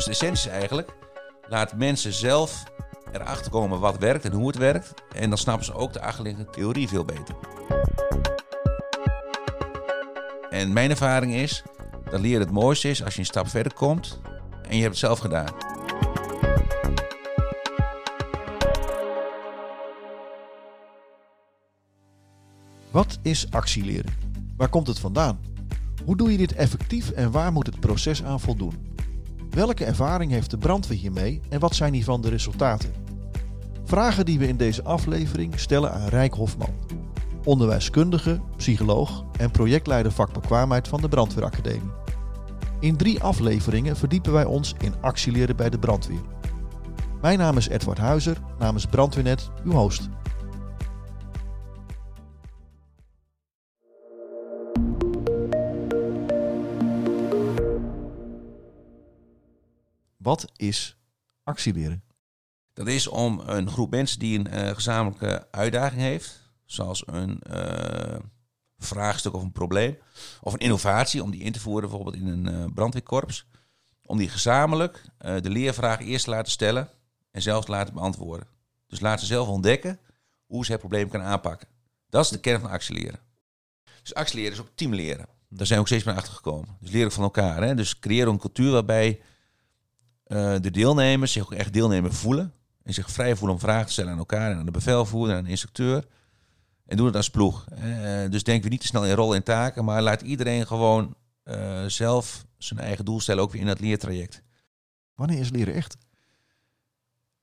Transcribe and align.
Dus 0.00 0.18
de 0.18 0.26
essentie 0.26 0.50
is 0.50 0.58
eigenlijk, 0.58 0.94
laat 1.48 1.76
mensen 1.76 2.12
zelf 2.12 2.64
erachter 3.12 3.50
komen 3.50 3.80
wat 3.80 3.98
werkt 3.98 4.24
en 4.24 4.32
hoe 4.32 4.46
het 4.46 4.56
werkt. 4.56 4.94
En 5.14 5.28
dan 5.28 5.38
snappen 5.38 5.64
ze 5.64 5.74
ook 5.74 5.92
de 5.92 6.00
achterliggende 6.00 6.50
theorie 6.50 6.88
veel 6.88 7.04
beter. 7.04 7.34
En 10.50 10.72
mijn 10.72 10.90
ervaring 10.90 11.34
is 11.34 11.62
dat 12.10 12.20
leren 12.20 12.40
het 12.40 12.50
mooiste 12.50 12.88
is 12.88 13.04
als 13.04 13.14
je 13.14 13.20
een 13.20 13.26
stap 13.26 13.48
verder 13.48 13.74
komt 13.74 14.20
en 14.62 14.76
je 14.76 14.82
hebt 14.82 14.90
het 14.90 14.98
zelf 14.98 15.18
gedaan. 15.18 15.54
Wat 22.90 23.18
is 23.22 23.50
actieleren? 23.50 24.12
Waar 24.56 24.68
komt 24.68 24.86
het 24.86 24.98
vandaan? 24.98 25.40
Hoe 26.04 26.16
doe 26.16 26.32
je 26.32 26.38
dit 26.38 26.54
effectief 26.54 27.10
en 27.10 27.30
waar 27.30 27.52
moet 27.52 27.66
het 27.66 27.80
proces 27.80 28.24
aan 28.24 28.40
voldoen? 28.40 28.88
Welke 29.50 29.84
ervaring 29.84 30.30
heeft 30.30 30.50
de 30.50 30.58
brandweer 30.58 30.98
hiermee 30.98 31.40
en 31.48 31.60
wat 31.60 31.74
zijn 31.74 31.94
hiervan 31.94 32.20
de 32.20 32.28
resultaten? 32.28 32.92
Vragen 33.84 34.24
die 34.24 34.38
we 34.38 34.48
in 34.48 34.56
deze 34.56 34.84
aflevering 34.84 35.60
stellen 35.60 35.92
aan 35.92 36.08
Rijk 36.08 36.34
Hofman, 36.34 36.74
onderwijskundige, 37.44 38.40
psycholoog 38.56 39.24
en 39.38 39.50
projectleider 39.50 40.12
vakbekwaamheid 40.12 40.88
van 40.88 41.00
de 41.00 41.08
Brandweeracademie. 41.08 41.90
In 42.80 42.96
drie 42.96 43.22
afleveringen 43.22 43.96
verdiepen 43.96 44.32
wij 44.32 44.44
ons 44.44 44.74
in 44.78 44.94
actieleren 45.00 45.56
bij 45.56 45.70
de 45.70 45.78
brandweer. 45.78 46.22
Mijn 47.20 47.38
naam 47.38 47.56
is 47.56 47.68
Edward 47.68 47.98
Huizer, 47.98 48.36
namens 48.58 48.86
Brandweernet, 48.86 49.50
uw 49.64 49.72
host. 49.72 50.08
Wat 60.22 60.52
is 60.56 60.96
actieleren? 61.42 62.04
Dat 62.72 62.86
is 62.86 63.06
om 63.06 63.40
een 63.40 63.70
groep 63.70 63.90
mensen 63.90 64.18
die 64.18 64.38
een 64.38 64.54
uh, 64.54 64.74
gezamenlijke 64.74 65.48
uitdaging 65.50 66.00
heeft, 66.00 66.50
zoals 66.64 67.02
een 67.06 67.42
uh, 67.50 68.18
vraagstuk 68.78 69.34
of 69.34 69.42
een 69.42 69.52
probleem, 69.52 69.98
of 70.40 70.52
een 70.52 70.58
innovatie, 70.58 71.22
om 71.22 71.30
die 71.30 71.40
in 71.40 71.52
te 71.52 71.60
voeren 71.60 71.88
bijvoorbeeld 71.88 72.16
in 72.16 72.26
een 72.26 72.54
uh, 72.54 72.64
brandweerkorps, 72.74 73.46
om 74.06 74.18
die 74.18 74.28
gezamenlijk 74.28 75.04
de 75.18 75.50
leervraag 75.50 76.00
eerst 76.00 76.24
te 76.24 76.30
laten 76.30 76.52
stellen 76.52 76.88
en 77.30 77.42
zelfs 77.42 77.66
te 77.66 77.72
laten 77.72 77.94
beantwoorden. 77.94 78.48
Dus 78.86 79.00
laten 79.00 79.20
ze 79.20 79.26
zelf 79.26 79.48
ontdekken 79.48 80.00
hoe 80.46 80.64
ze 80.64 80.70
het 80.70 80.80
probleem 80.80 81.08
kunnen 81.08 81.28
aanpakken. 81.28 81.68
Dat 82.08 82.24
is 82.24 82.30
de 82.30 82.40
kern 82.40 82.60
van 82.60 82.70
actieleren. 82.70 83.20
Dus 84.02 84.14
actieleren 84.14 84.52
is 84.52 84.60
ook 84.60 84.70
teamleren. 84.74 85.26
Daar 85.48 85.66
zijn 85.66 85.78
we 85.78 85.84
ook 85.84 85.86
steeds 85.86 86.04
meer 86.04 86.14
achter 86.14 86.32
gekomen. 86.32 86.76
Dus 86.80 86.90
leren 86.90 87.12
van 87.12 87.22
elkaar. 87.22 87.62
Hè? 87.62 87.74
Dus 87.74 87.98
creëren 87.98 88.32
een 88.32 88.38
cultuur 88.38 88.70
waarbij 88.70 89.20
de 90.60 90.70
deelnemers 90.70 91.32
zich 91.32 91.42
ook 91.42 91.52
echt 91.52 91.72
deelnemer 91.72 92.12
voelen. 92.14 92.52
En 92.82 92.94
zich 92.94 93.10
vrij 93.10 93.36
voelen 93.36 93.56
om 93.56 93.62
vragen 93.62 93.86
te 93.86 93.92
stellen 93.92 94.12
aan 94.12 94.18
elkaar 94.18 94.50
en 94.50 94.58
aan 94.58 94.64
de 94.64 94.70
bevelvoerder 94.70 95.32
en 95.32 95.38
aan 95.38 95.44
de 95.44 95.50
instructeur. 95.50 96.04
En 96.86 96.96
doen 96.96 97.06
het 97.06 97.16
als 97.16 97.30
ploeg. 97.30 97.66
Uh, 97.72 98.30
dus 98.30 98.42
denken 98.42 98.64
we 98.64 98.70
niet 98.70 98.80
te 98.80 98.86
snel 98.86 99.06
in 99.06 99.14
rollen 99.14 99.36
en 99.36 99.42
taken, 99.42 99.84
maar 99.84 100.02
laat 100.02 100.22
iedereen 100.22 100.66
gewoon 100.66 101.14
uh, 101.44 101.84
zelf 101.84 102.44
zijn 102.58 102.80
eigen 102.80 103.04
doel 103.04 103.20
stellen, 103.20 103.42
ook 103.42 103.52
weer 103.52 103.60
in 103.60 103.66
dat 103.66 103.80
leertraject. 103.80 104.42
Wanneer 105.14 105.38
is 105.38 105.50
leren 105.50 105.74
echt? 105.74 105.96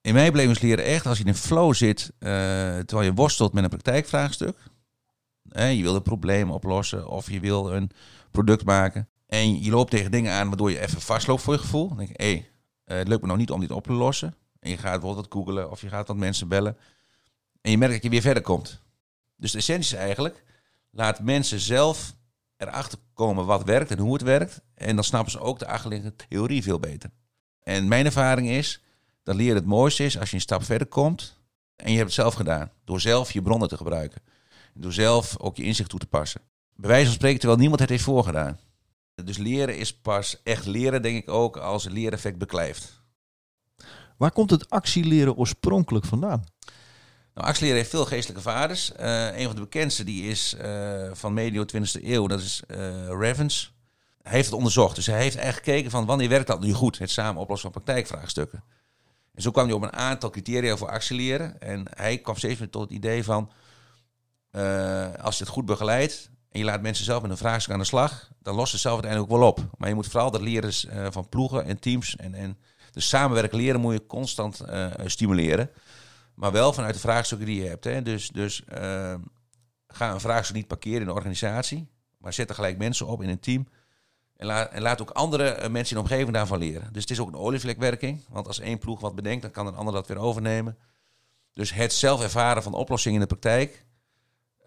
In 0.01 0.13
mijn 0.13 0.31
beleving 0.31 0.55
is 0.55 0.61
leren 0.61 0.85
echt 0.85 1.05
als 1.05 1.17
je 1.17 1.23
in 1.23 1.29
een 1.29 1.35
flow 1.35 1.73
zit, 1.73 2.11
terwijl 2.19 3.01
je 3.01 3.13
worstelt 3.13 3.53
met 3.53 3.63
een 3.63 3.69
praktijkvraagstuk. 3.69 4.57
je 5.51 5.81
wil 5.81 5.95
een 5.95 6.01
probleem 6.01 6.51
oplossen 6.51 7.07
of 7.07 7.31
je 7.31 7.39
wil 7.39 7.73
een 7.73 7.91
product 8.31 8.65
maken. 8.65 9.09
En 9.27 9.63
je 9.63 9.71
loopt 9.71 9.91
tegen 9.91 10.11
dingen 10.11 10.33
aan 10.33 10.47
waardoor 10.47 10.71
je 10.71 10.79
even 10.79 11.01
vastloopt 11.01 11.41
voor 11.41 11.53
je 11.53 11.59
gevoel. 11.59 11.87
Dan 11.87 11.97
denk 11.97 12.09
je, 12.09 12.23
hé, 12.23 12.31
hey, 12.31 12.49
het 12.95 13.07
lukt 13.07 13.21
me 13.21 13.27
nog 13.27 13.37
niet 13.37 13.51
om 13.51 13.59
dit 13.59 13.71
op 13.71 13.83
te 13.83 13.93
lossen. 13.93 14.35
En 14.59 14.69
je 14.69 14.77
gaat 14.77 14.91
bijvoorbeeld 14.91 15.25
wat 15.25 15.33
googelen 15.33 15.71
of 15.71 15.81
je 15.81 15.89
gaat 15.89 16.07
wat 16.07 16.17
mensen 16.17 16.47
bellen. 16.47 16.77
En 17.61 17.71
je 17.71 17.77
merkt 17.77 17.93
dat 17.93 18.03
je 18.03 18.09
weer 18.09 18.21
verder 18.21 18.43
komt. 18.43 18.81
Dus 19.35 19.51
de 19.51 19.57
essentie 19.57 19.95
is 19.95 20.03
eigenlijk, 20.03 20.43
laat 20.91 21.19
mensen 21.19 21.59
zelf 21.59 22.15
erachter 22.57 22.99
komen 23.13 23.45
wat 23.45 23.63
werkt 23.63 23.91
en 23.91 23.99
hoe 23.99 24.13
het 24.13 24.21
werkt. 24.21 24.61
En 24.73 24.95
dan 24.95 25.03
snappen 25.03 25.31
ze 25.31 25.39
ook 25.39 25.59
de 25.59 25.67
achterliggende 25.67 26.15
theorie 26.15 26.63
veel 26.63 26.79
beter. 26.79 27.09
En 27.63 27.87
mijn 27.87 28.05
ervaring 28.05 28.49
is 28.49 28.81
dat 29.23 29.35
leren 29.35 29.55
het 29.55 29.65
mooiste 29.65 30.03
is 30.03 30.19
als 30.19 30.29
je 30.29 30.35
een 30.35 30.41
stap 30.41 30.63
verder 30.63 30.87
komt 30.87 31.39
en 31.75 31.89
je 31.91 31.97
hebt 31.97 32.05
het 32.05 32.19
zelf 32.19 32.33
gedaan. 32.33 32.71
Door 32.83 32.99
zelf 32.99 33.31
je 33.31 33.41
bronnen 33.41 33.67
te 33.67 33.77
gebruiken. 33.77 34.21
Door 34.73 34.93
zelf 34.93 35.39
ook 35.39 35.57
je 35.57 35.63
inzicht 35.63 35.89
toe 35.89 35.99
te 35.99 36.07
passen. 36.07 36.41
Bij 36.75 36.89
wijze 36.89 37.05
van 37.05 37.13
spreken 37.13 37.39
terwijl 37.39 37.59
niemand 37.59 37.81
het 37.81 37.89
heeft 37.89 38.03
voorgedaan. 38.03 38.59
Dus 39.23 39.37
leren 39.37 39.77
is 39.77 39.97
pas 39.97 40.41
echt 40.43 40.65
leren, 40.65 41.01
denk 41.01 41.17
ik 41.17 41.29
ook, 41.29 41.57
als 41.57 41.83
het 41.83 41.93
leereffect 41.93 42.37
beklijft. 42.37 43.01
Waar 44.17 44.31
komt 44.31 44.49
het 44.49 44.69
actieleren 44.69 45.35
oorspronkelijk 45.35 46.05
vandaan? 46.05 46.43
Nou, 47.33 47.47
actieleren 47.47 47.77
heeft 47.77 47.89
veel 47.89 48.05
geestelijke 48.05 48.41
vaders. 48.41 48.91
Uh, 48.99 49.37
een 49.37 49.45
van 49.45 49.55
de 49.55 49.61
bekendste 49.61 50.03
die 50.03 50.29
is 50.29 50.55
uh, 50.61 51.09
van 51.13 51.33
medio 51.33 51.63
20e 51.63 52.03
eeuw, 52.03 52.27
dat 52.27 52.39
is 52.39 52.63
uh, 52.67 53.07
Revens. 53.19 53.73
Hij 54.21 54.31
heeft 54.31 54.45
het 54.45 54.55
onderzocht. 54.55 54.95
Dus 54.95 55.05
hij 55.05 55.21
heeft 55.21 55.35
eigenlijk 55.35 55.65
gekeken 55.65 55.91
van 55.91 56.05
wanneer 56.05 56.29
werkt 56.29 56.47
dat 56.47 56.61
nu 56.61 56.73
goed, 56.73 56.97
het 56.97 57.11
samen 57.11 57.41
oplossen 57.41 57.71
van 57.71 57.83
praktijkvraagstukken. 57.83 58.63
En 59.33 59.41
zo 59.41 59.51
kwam 59.51 59.65
hij 59.65 59.73
op 59.73 59.81
een 59.81 59.93
aantal 59.93 60.29
criteria 60.29 60.77
voor 60.77 60.89
actieleren. 60.89 61.61
En 61.61 61.85
hij 61.89 62.17
kwam 62.17 62.35
steeds 62.35 62.59
meer 62.59 62.69
tot 62.69 62.81
het 62.81 62.91
idee 62.91 63.23
van, 63.23 63.51
als 65.21 65.37
je 65.37 65.43
het 65.43 65.53
goed 65.53 65.65
begeleidt 65.65 66.29
en 66.57 66.63
je 66.63 66.69
laat 66.69 66.81
mensen 66.81 67.05
zelf 67.05 67.21
met 67.21 67.31
een 67.31 67.37
vraagstuk 67.37 67.73
aan 67.73 67.79
de 67.79 67.85
slag, 67.85 68.29
dan 68.41 68.55
lost 68.55 68.71
het 68.71 68.81
zelf 68.81 68.93
uiteindelijk 68.93 69.33
ook 69.33 69.39
wel 69.39 69.47
op. 69.47 69.65
Maar 69.77 69.89
je 69.89 69.95
moet 69.95 70.07
vooral 70.07 70.31
dat 70.31 70.41
leren 70.41 70.73
van 71.13 71.29
ploegen 71.29 71.65
en 71.65 71.79
teams 71.79 72.15
en, 72.15 72.33
en 72.33 72.57
dus 72.91 73.07
samenwerken 73.07 73.57
leren 73.57 73.81
moet 73.81 73.93
je 73.93 74.05
constant 74.05 74.61
uh, 74.69 74.87
stimuleren. 75.05 75.69
Maar 76.35 76.51
wel 76.51 76.73
vanuit 76.73 76.93
de 76.93 76.99
vraagstukken 76.99 77.47
die 77.47 77.61
je 77.61 77.67
hebt. 77.67 77.83
Hè. 77.83 78.01
Dus, 78.01 78.29
dus 78.29 78.63
uh, 78.73 79.15
ga 79.87 80.11
een 80.11 80.19
vraagstuk 80.19 80.55
niet 80.55 80.67
parkeren 80.67 80.99
in 80.99 81.05
de 81.05 81.13
organisatie. 81.13 81.87
Maar 82.17 82.33
zet 82.33 82.49
er 82.49 82.55
gelijk 82.55 82.77
mensen 82.77 83.07
op 83.07 83.21
in 83.21 83.29
een 83.29 83.39
team. 83.39 83.67
En, 84.35 84.45
laat, 84.45 84.71
en 84.71 84.81
laat 84.81 85.01
ook 85.01 85.09
andere 85.09 85.69
mensen 85.69 85.97
in 85.97 86.03
de 86.03 86.09
omgeving 86.09 86.33
daarvan 86.33 86.59
leren. 86.59 86.93
Dus 86.93 87.01
het 87.01 87.11
is 87.11 87.19
ook 87.19 87.27
een 87.27 87.35
olievlekwerking. 87.35 88.23
Want 88.29 88.47
als 88.47 88.59
één 88.59 88.77
ploeg 88.77 88.99
wat 88.99 89.15
bedenkt, 89.15 89.41
dan 89.41 89.51
kan 89.51 89.67
een 89.67 89.75
ander 89.75 89.93
dat 89.93 90.07
weer 90.07 90.17
overnemen. 90.17 90.77
Dus 91.53 91.73
het 91.73 91.93
zelf 91.93 92.21
ervaren 92.21 92.63
van 92.63 92.73
oplossingen 92.73 93.21
in 93.21 93.27
de 93.27 93.35
praktijk 93.35 93.85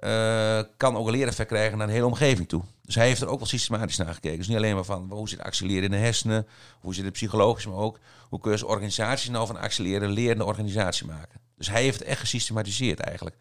uh, 0.01 0.61
kan 0.77 0.97
ook 0.97 1.07
een 1.07 1.13
leereffect 1.13 1.49
krijgen 1.49 1.79
naar 1.79 1.87
een 1.87 1.93
hele 1.93 2.07
omgeving 2.07 2.49
toe. 2.49 2.63
Dus 2.83 2.95
hij 2.95 3.07
heeft 3.07 3.21
er 3.21 3.29
ook 3.29 3.39
wel 3.39 3.49
systematisch 3.49 3.97
naar 3.97 4.15
gekeken. 4.15 4.39
Dus 4.39 4.49
niet 4.49 4.57
alleen 4.57 4.75
maar 4.75 4.85
van 4.85 5.11
hoe 5.11 5.29
zit 5.29 5.41
accelereren 5.41 5.85
in 5.85 5.91
de 5.91 5.97
hersenen, 5.97 6.47
hoe 6.81 6.95
zit 6.95 7.05
het 7.05 7.13
psychologisch, 7.13 7.67
maar 7.67 7.77
ook 7.77 7.99
hoe 8.29 8.41
kun 8.41 8.51
je 8.51 8.57
als 8.57 8.67
organisatie 8.67 9.31
nou 9.31 9.47
van 9.47 9.57
accelereren 9.57 10.11
lerende 10.11 10.45
organisatie 10.45 11.07
maken. 11.07 11.41
Dus 11.57 11.69
hij 11.69 11.83
heeft 11.83 11.99
het 11.99 12.09
echt 12.09 12.21
gesystematiseerd 12.21 13.01
eigenlijk. 13.01 13.37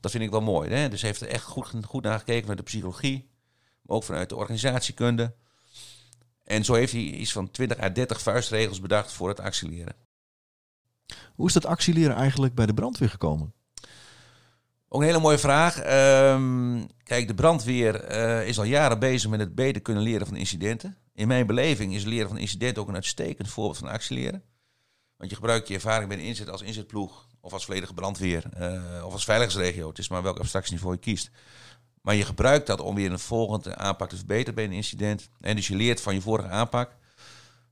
Dat 0.00 0.10
vind 0.10 0.24
ik 0.24 0.30
wel 0.30 0.40
mooi. 0.40 0.70
Hè? 0.70 0.88
Dus 0.88 1.00
hij 1.00 1.10
heeft 1.10 1.22
er 1.22 1.28
echt 1.28 1.44
goed, 1.44 1.72
goed 1.86 2.02
naar 2.02 2.18
gekeken 2.18 2.40
vanuit 2.40 2.58
de 2.58 2.64
psychologie, 2.64 3.28
maar 3.82 3.96
ook 3.96 4.04
vanuit 4.04 4.28
de 4.28 4.36
organisatiekunde. 4.36 5.34
En 6.44 6.64
zo 6.64 6.74
heeft 6.74 6.92
hij 6.92 7.00
iets 7.00 7.32
van 7.32 7.50
20 7.50 7.80
à 7.80 7.88
30 7.88 8.20
vuistregels 8.20 8.80
bedacht 8.80 9.12
voor 9.12 9.28
het 9.28 9.40
accelereren. 9.40 9.96
Hoe 11.34 11.46
is 11.46 11.52
dat 11.52 11.66
actieleren 11.66 12.16
eigenlijk 12.16 12.54
bij 12.54 12.66
de 12.66 12.74
brandweer 12.74 13.10
gekomen? 13.10 13.54
Ook 14.94 15.00
een 15.00 15.06
hele 15.06 15.20
mooie 15.20 15.38
vraag. 15.38 15.76
Um, 16.34 16.86
kijk, 17.02 17.26
de 17.26 17.34
brandweer 17.34 18.10
uh, 18.10 18.48
is 18.48 18.58
al 18.58 18.64
jaren 18.64 18.98
bezig 18.98 19.30
met 19.30 19.40
het 19.40 19.54
beter 19.54 19.82
kunnen 19.82 20.02
leren 20.02 20.26
van 20.26 20.36
incidenten. 20.36 20.96
In 21.14 21.28
mijn 21.28 21.46
beleving 21.46 21.94
is 21.94 22.04
leren 22.04 22.28
van 22.28 22.38
incidenten 22.38 22.82
ook 22.82 22.88
een 22.88 22.94
uitstekend 22.94 23.48
voorbeeld 23.48 23.78
van 23.78 23.88
actieleren. 23.88 24.42
Want 25.16 25.30
je 25.30 25.36
gebruikt 25.36 25.68
je 25.68 25.74
ervaring 25.74 26.08
bij 26.08 26.18
een 26.18 26.24
inzet 26.24 26.50
als 26.50 26.62
inzetploeg 26.62 27.26
of 27.40 27.52
als 27.52 27.64
volledige 27.64 27.94
brandweer 27.94 28.44
uh, 28.58 29.04
of 29.06 29.12
als 29.12 29.24
veiligheidsregio. 29.24 29.88
Het 29.88 29.98
is 29.98 30.08
maar 30.08 30.22
welk 30.22 30.38
abstractieniveau 30.38 30.94
je 30.94 31.00
kiest. 31.00 31.30
Maar 32.00 32.14
je 32.14 32.24
gebruikt 32.24 32.66
dat 32.66 32.80
om 32.80 32.94
weer 32.94 33.12
een 33.12 33.18
volgende 33.18 33.76
aanpak 33.76 34.08
te 34.08 34.16
verbeteren 34.16 34.54
bij 34.54 34.64
een 34.64 34.72
incident. 34.72 35.28
En 35.40 35.56
dus 35.56 35.66
je 35.66 35.76
leert 35.76 36.00
van 36.00 36.14
je 36.14 36.20
vorige 36.20 36.48
aanpak 36.48 36.96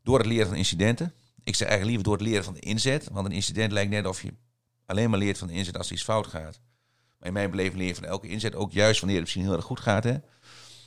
door 0.02 0.18
het 0.18 0.26
leren 0.26 0.46
van 0.46 0.56
incidenten. 0.56 1.12
Ik 1.44 1.54
zeg 1.54 1.68
eigenlijk 1.68 1.86
liever 1.86 2.04
door 2.04 2.14
het 2.14 2.26
leren 2.28 2.44
van 2.44 2.54
de 2.54 2.60
inzet. 2.60 3.08
Want 3.12 3.26
een 3.26 3.32
incident 3.32 3.72
lijkt 3.72 3.90
net 3.90 4.06
of 4.06 4.22
je 4.22 4.34
alleen 4.86 5.10
maar 5.10 5.18
leert 5.18 5.38
van 5.38 5.48
de 5.48 5.54
inzet 5.54 5.78
als 5.78 5.92
iets 5.92 6.04
fout 6.04 6.26
gaat. 6.26 6.60
Maar 7.22 7.30
in 7.30 7.36
mijn 7.36 7.50
beleving 7.50 7.78
leer 7.78 7.88
je 7.88 7.94
van 7.94 8.04
elke 8.04 8.28
inzet 8.28 8.54
ook 8.54 8.72
juist 8.72 9.00
wanneer 9.00 9.16
het 9.16 9.24
misschien 9.24 9.44
heel 9.44 9.56
erg 9.56 9.64
goed 9.64 9.80
gaat. 9.80 10.04
Hè? 10.04 10.16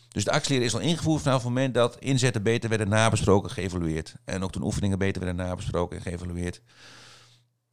Dus 0.10 0.24
de 0.24 0.32
actieleren 0.32 0.68
is 0.68 0.74
al 0.74 0.80
ingevoerd 0.80 1.22
vanaf 1.22 1.38
het 1.38 1.48
moment 1.48 1.74
dat 1.74 2.00
inzetten 2.00 2.44
beter 2.44 2.70
werden 2.70 2.90
nabesproken, 2.90 3.52
geëvalueerd. 3.52 4.16
En 4.26 4.44
ook 4.44 4.52
toen 4.52 4.64
oefeningen 4.64 4.98
beter 4.98 5.24
werden 5.24 5.46
nabesproken 5.46 5.98
en 5.98 6.04
geëvalueerd. 6.04 6.62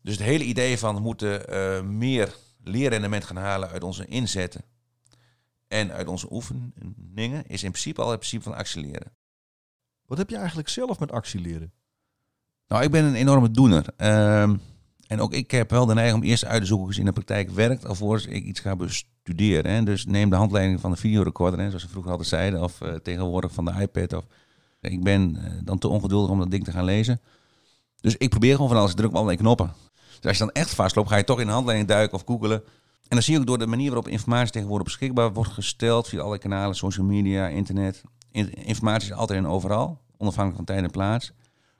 Dus 0.03 0.15
het 0.15 0.25
hele 0.25 0.45
idee 0.45 0.79
van 0.79 0.95
we 0.95 1.01
moeten 1.01 1.55
uh, 1.55 1.83
meer 1.83 2.37
leerrendement 2.65 3.25
gaan 3.25 3.37
halen 3.37 3.69
uit 3.69 3.83
onze 3.83 4.07
inzetten 4.07 4.65
en 5.69 5.93
uit 5.93 6.09
onze 6.09 6.33
oefeningen 6.33 7.47
is 7.47 7.63
in 7.63 7.71
principe 7.71 8.03
al 8.03 8.11
het 8.11 8.19
principe 8.19 8.43
van 8.43 8.55
actieleren. 8.55 9.13
Wat 10.07 10.19
heb 10.19 10.31
je 10.31 10.37
eigenlijk 10.37 10.69
zelf 10.69 10.99
met 10.99 11.13
actieleren? 11.13 11.73
Nou, 12.69 12.83
ik 12.83 12.91
ben 12.91 13.05
een 13.05 13.15
enorme 13.15 13.51
doener. 13.51 13.85
Uh, 13.99 14.53
en 15.13 15.21
ook 15.21 15.33
ik 15.33 15.51
heb 15.51 15.71
wel 15.71 15.87
de 15.87 15.95
neiging 15.95 16.23
om 16.23 16.29
eerst 16.29 16.45
uit 16.45 16.61
te 16.61 16.67
zoeken 16.67 16.89
of 16.89 16.97
in 16.97 17.05
de 17.05 17.13
praktijk 17.13 17.51
werkt, 17.51 17.87
alvorens 17.87 18.27
ik 18.27 18.45
iets 18.45 18.61
ga 18.61 18.77
bestuderen. 18.77 19.73
Hè. 19.73 19.83
Dus 19.83 20.07
neem 20.07 20.31
de 20.31 20.37
handleiding 20.37 20.81
van 20.81 20.91
de 20.91 20.97
videorecorder, 20.97 21.61
hè, 21.61 21.67
zoals 21.67 21.83
ze 21.83 21.89
vroeger 21.89 22.11
altijd 22.11 22.29
zeiden, 22.29 22.63
of 22.63 22.81
uh, 22.81 22.95
tegenwoordig 22.95 23.53
van 23.53 23.65
de 23.65 23.73
iPad. 23.81 24.13
Of, 24.13 24.25
ik 24.81 25.03
ben 25.03 25.37
uh, 25.37 25.53
dan 25.65 25.79
te 25.79 25.89
ongeduldig 25.89 26.31
om 26.31 26.39
dat 26.39 26.51
ding 26.51 26.65
te 26.65 26.71
gaan 26.71 26.85
lezen. 26.85 27.21
Dus 28.01 28.17
ik 28.17 28.31
probeer 28.31 28.55
gewoon 28.55 28.69
van 28.69 28.79
alles. 28.79 28.95
Druk 28.95 29.09
op 29.09 29.15
allerlei 29.15 29.39
knoppen. 29.39 29.73
Dus 30.21 30.25
als 30.25 30.39
je 30.39 30.45
dan 30.45 30.53
echt 30.53 30.75
vastloopt, 30.75 31.09
ga 31.09 31.17
je 31.17 31.25
toch 31.25 31.41
in 31.41 31.47
de 31.47 31.53
handleiding 31.53 31.89
duiken 31.89 32.19
of 32.19 32.25
googelen. 32.27 32.63
En 33.03 33.19
dan 33.19 33.23
zie 33.23 33.35
je 33.35 33.41
ook 33.41 33.47
door 33.47 33.59
de 33.59 33.67
manier 33.67 33.87
waarop 33.87 34.09
informatie 34.09 34.53
tegenwoordig 34.53 34.87
beschikbaar 34.87 35.33
wordt 35.33 35.53
gesteld 35.53 36.09
via 36.09 36.19
allerlei 36.19 36.43
kanalen, 36.43 36.77
social 36.77 37.07
media, 37.07 37.47
internet. 37.47 38.03
Informatie 38.55 39.11
is 39.11 39.17
altijd 39.17 39.39
en 39.39 39.47
overal, 39.47 40.01
onafhankelijk 40.17 40.57
van 40.57 40.65
tijd 40.65 40.85
en 40.85 40.91
plaats. 40.91 41.33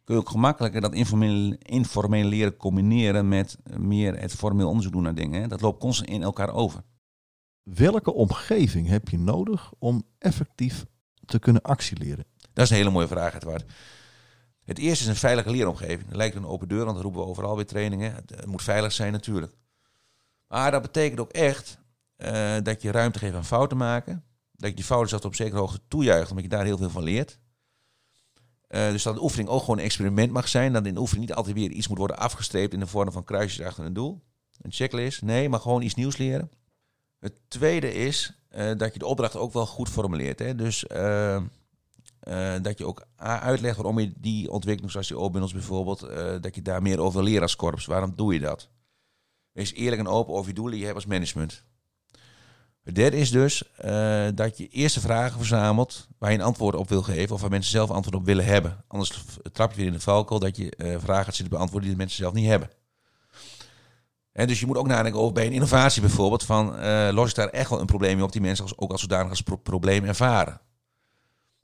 Kun 0.05 0.15
je 0.15 0.21
ook 0.21 0.29
gemakkelijker 0.29 0.81
dat 0.81 0.95
informele, 0.95 1.59
informele 1.59 2.29
leren 2.29 2.57
combineren 2.57 3.29
met 3.29 3.59
meer 3.79 4.19
het 4.19 4.33
formeel 4.33 4.69
onderzoek 4.69 4.93
doen 4.93 5.03
naar 5.03 5.15
dingen. 5.15 5.49
Dat 5.49 5.61
loopt 5.61 5.81
constant 5.81 6.09
in 6.09 6.23
elkaar 6.23 6.53
over. 6.53 6.83
Welke 7.63 8.13
omgeving 8.13 8.89
heb 8.89 9.09
je 9.09 9.19
nodig 9.19 9.73
om 9.79 10.03
effectief 10.19 10.85
te 11.25 11.39
kunnen 11.39 11.63
actieleren? 11.63 12.25
Dat 12.53 12.65
is 12.65 12.71
een 12.71 12.77
hele 12.77 12.91
mooie 12.91 13.09
vraag, 13.09 13.35
Edward. 13.35 13.73
Het 14.65 14.79
eerste 14.79 15.05
is 15.05 15.11
een 15.11 15.17
veilige 15.17 15.51
leeromgeving. 15.51 16.09
Dat 16.09 16.17
lijkt 16.17 16.37
een 16.37 16.47
open 16.47 16.69
deur, 16.69 16.85
want 16.85 16.95
dat 16.95 17.03
roepen 17.05 17.21
we 17.21 17.27
overal 17.27 17.55
bij 17.55 17.65
trainingen. 17.65 18.15
Het 18.15 18.47
moet 18.47 18.63
veilig 18.63 18.93
zijn 18.93 19.13
natuurlijk. 19.13 19.53
Maar 20.49 20.71
dat 20.71 20.83
betekent 20.83 21.21
ook 21.21 21.31
echt 21.31 21.79
uh, 22.17 22.57
dat 22.63 22.83
je 22.83 22.91
ruimte 22.91 23.19
geeft 23.19 23.35
aan 23.35 23.45
fouten 23.45 23.77
maken. 23.77 24.25
Dat 24.53 24.71
je 24.71 24.77
die 24.77 24.85
fouten 24.85 25.09
zelfs 25.09 25.25
op 25.25 25.35
zekere 25.35 25.61
hoogte 25.61 25.81
toejuicht, 25.89 26.29
omdat 26.29 26.45
je 26.45 26.51
daar 26.51 26.65
heel 26.65 26.77
veel 26.77 26.91
van 26.91 27.03
leert. 27.03 27.39
Uh, 28.75 28.91
dus 28.91 29.03
dat 29.03 29.15
de 29.15 29.23
oefening 29.23 29.49
ook 29.49 29.61
gewoon 29.61 29.79
een 29.79 29.85
experiment 29.85 30.33
mag 30.33 30.49
zijn. 30.49 30.73
Dat 30.73 30.87
in 30.87 30.95
de 30.95 31.01
oefening 31.01 31.27
niet 31.27 31.37
altijd 31.37 31.55
weer 31.55 31.71
iets 31.71 31.89
moet 31.89 31.99
worden 31.99 32.19
afgestreept 32.19 32.73
in 32.73 32.81
de 32.81 32.87
vorm 32.87 33.13
van 33.13 33.25
kruisjes 33.25 33.67
achter 33.67 33.85
een 33.85 33.93
doel. 33.93 34.23
Een 34.61 34.73
checklist. 34.73 35.23
Nee, 35.23 35.49
maar 35.49 35.61
gewoon 35.61 35.83
iets 35.83 35.95
nieuws 35.95 36.17
leren. 36.17 36.51
Het 37.19 37.41
tweede 37.49 37.95
is 37.95 38.43
uh, 38.57 38.77
dat 38.77 38.93
je 38.93 38.99
de 38.99 39.07
opdracht 39.07 39.37
ook 39.37 39.53
wel 39.53 39.67
goed 39.67 39.89
formuleert. 39.89 40.39
Hè? 40.39 40.55
Dus 40.55 40.85
uh, 40.93 41.43
dat 42.63 42.79
je 42.79 42.87
ook 42.87 43.07
uitlegt 43.17 43.77
waarom 43.77 43.99
je 43.99 44.13
die 44.17 44.51
ontwikkeling, 44.51 44.93
zoals 44.93 45.09
die 45.09 45.19
O-bundles 45.19 45.53
bijvoorbeeld, 45.53 46.01
dat 46.43 46.55
je 46.55 46.63
daar 46.63 46.83
meer 46.83 47.01
over 47.01 47.23
leren 47.23 47.43
als 47.43 47.57
korps. 47.57 47.87
Waarom 47.87 48.13
doe 48.17 48.35
je 48.35 48.41
dat? 48.41 48.69
Wees 49.53 49.73
eerlijk 49.73 50.01
en 50.01 50.09
open 50.09 50.35
over 50.35 50.49
je 50.49 50.55
doelen 50.55 50.73
die 50.73 50.81
je 50.81 50.87
hebt 50.87 50.99
als 50.99 51.11
management. 51.11 51.65
Het 52.83 52.95
derde 52.95 53.17
is 53.17 53.31
dus 53.31 53.63
uh, 53.85 54.29
dat 54.35 54.59
je 54.59 54.69
eerste 54.69 55.01
vragen 55.01 55.39
verzamelt 55.39 56.09
waar 56.19 56.31
je 56.31 56.39
een 56.39 56.45
antwoord 56.45 56.75
op 56.75 56.89
wil 56.89 57.03
geven 57.03 57.35
of 57.35 57.41
waar 57.41 57.51
mensen 57.51 57.71
zelf 57.71 57.91
antwoord 57.91 58.17
op 58.17 58.25
willen 58.25 58.45
hebben. 58.45 58.85
Anders 58.89 59.25
trap 59.53 59.71
je 59.71 59.77
weer 59.77 59.87
in 59.87 59.93
de 59.93 60.01
valkuil 60.01 60.41
dat 60.41 60.57
je 60.57 60.97
vragen 61.03 61.25
gaat 61.25 61.35
zitten 61.35 61.55
beantwoorden 61.55 61.89
die 61.89 61.91
de 61.91 62.03
mensen 62.05 62.23
zelf 62.23 62.33
niet 62.35 62.47
hebben. 62.47 62.71
En 64.33 64.47
dus 64.47 64.61
je 64.61 64.67
moet 64.67 64.77
ook 64.77 64.87
nadenken 64.87 65.21
over 65.21 65.33
bij 65.33 65.47
een 65.47 65.53
innovatie 65.53 66.01
bijvoorbeeld 66.01 66.45
van 66.45 66.81
los 67.13 67.29
ik 67.29 67.35
daar 67.35 67.49
echt 67.49 67.71
wel 67.71 67.81
een 67.81 67.87
probleem 67.87 68.23
op 68.23 68.33
die 68.33 68.41
mensen 68.41 68.65
als, 68.65 68.79
ook 68.79 68.91
als 68.91 69.01
zodanig 69.01 69.31
als 69.31 69.41
pro 69.41 69.57
probleem 69.57 70.05
ervaren. 70.05 70.61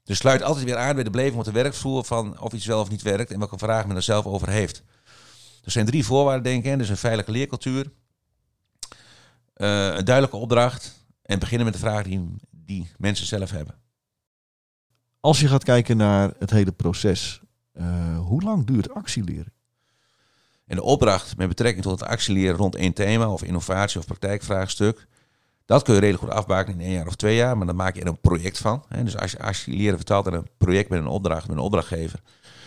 Dus 0.03 0.17
sluit 0.17 0.41
altijd 0.43 0.65
weer 0.65 0.77
aan 0.77 0.95
bij 0.95 1.03
de 1.03 1.09
beleving 1.09 1.37
op 1.37 1.43
de 1.43 1.51
werkvloer 1.51 2.03
van 2.03 2.39
of 2.39 2.53
iets 2.53 2.65
wel 2.65 2.79
of 2.79 2.89
niet 2.89 3.01
werkt 3.01 3.31
en 3.31 3.39
welke 3.39 3.57
vragen 3.57 3.87
men 3.87 3.97
er 3.97 4.03
zelf 4.03 4.25
over 4.25 4.49
heeft. 4.49 4.83
Er 5.63 5.71
zijn 5.71 5.85
drie 5.85 6.05
voorwaarden, 6.05 6.43
denk 6.43 6.65
ik. 6.65 6.77
Dus 6.77 6.89
een 6.89 6.97
veilige 6.97 7.31
leercultuur, 7.31 7.91
een 9.53 10.05
duidelijke 10.05 10.37
opdracht 10.37 10.97
en 11.29 11.39
beginnen 11.39 11.65
met 11.65 11.73
de 11.73 11.79
vragen 11.79 12.09
die, 12.09 12.35
die 12.51 12.91
mensen 12.97 13.25
zelf 13.25 13.51
hebben. 13.51 13.75
Als 15.19 15.39
je 15.39 15.47
gaat 15.47 15.63
kijken 15.63 15.97
naar 15.97 16.33
het 16.39 16.49
hele 16.49 16.71
proces, 16.71 17.41
uh, 17.73 18.19
hoe 18.19 18.41
lang 18.41 18.65
duurt 18.65 18.93
actieleren? 18.93 19.53
En 20.65 20.75
de 20.75 20.83
opdracht 20.83 21.37
met 21.37 21.47
betrekking 21.47 21.83
tot 21.83 21.99
het 21.99 22.09
actieleren 22.09 22.55
rond 22.55 22.75
één 22.75 22.93
thema 22.93 23.29
of 23.29 23.43
innovatie 23.43 23.99
of 23.99 24.05
praktijkvraagstuk 24.05 25.07
dat 25.65 25.83
kun 25.83 25.93
je 25.93 25.99
redelijk 25.99 26.23
goed 26.23 26.33
afbaken 26.33 26.73
in 26.73 26.81
één 26.81 26.91
jaar 26.91 27.07
of 27.07 27.15
twee 27.15 27.35
jaar, 27.35 27.57
maar 27.57 27.67
dan 27.67 27.75
maak 27.75 27.95
je 27.95 28.01
er 28.01 28.07
een 28.07 28.21
project 28.21 28.57
van. 28.57 28.83
Hè. 28.87 29.03
Dus 29.03 29.17
als 29.17 29.31
je, 29.31 29.39
als 29.39 29.65
je 29.65 29.71
leren 29.71 29.97
vertaalt 29.97 30.27
aan 30.27 30.33
een 30.33 30.47
project 30.57 30.89
met 30.89 30.99
een 30.99 31.07
opdracht, 31.07 31.47
met 31.47 31.57
een 31.57 31.63
opdrachtgever, 31.63 32.19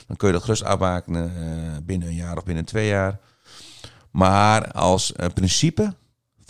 dan 0.06 0.16
kun 0.16 0.28
je 0.28 0.34
dat 0.34 0.42
gerust 0.42 0.64
afbaken 0.64 1.14
uh, 1.14 1.76
binnen 1.82 2.08
een 2.08 2.14
jaar 2.14 2.36
of 2.36 2.44
binnen 2.44 2.64
twee 2.64 2.86
jaar. 2.86 3.20
Maar 4.10 4.72
als 4.72 5.12
uh, 5.16 5.26
principe 5.34 5.94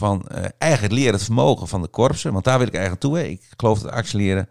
van 0.03 0.29
uh, 0.33 0.45
eigenlijk 0.59 0.95
leren 0.95 1.13
het 1.13 1.23
vermogen 1.23 1.69
van 1.69 1.83
de 1.83 1.89
korpsen, 1.89 2.33
want 2.33 2.45
daar 2.45 2.59
wil 2.59 2.67
ik 2.67 2.73
eigenlijk 2.73 3.03
toe. 3.03 3.19
Hè. 3.19 3.25
Ik 3.25 3.43
geloof 3.57 3.79
dat 3.81 3.91
actieleren 3.91 4.49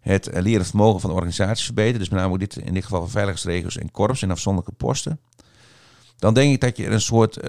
het 0.00 0.26
leren 0.32 0.60
het 0.60 0.68
vermogen 0.68 1.00
van 1.00 1.10
de 1.10 1.16
organisaties 1.16 1.64
verbetert. 1.64 1.98
Dus 1.98 2.08
met 2.08 2.20
name 2.20 2.38
dit, 2.38 2.56
in 2.56 2.74
dit 2.74 2.82
geval 2.82 3.00
van 3.00 3.10
veiligheidsregels 3.10 3.76
en 3.76 3.90
korps 3.90 4.22
en 4.22 4.30
afzonderlijke 4.30 4.76
posten. 4.76 5.20
Dan 6.16 6.34
denk 6.34 6.52
ik 6.52 6.60
dat 6.60 6.76
je 6.76 6.84
er 6.84 6.92
een 6.92 7.00
soort 7.00 7.40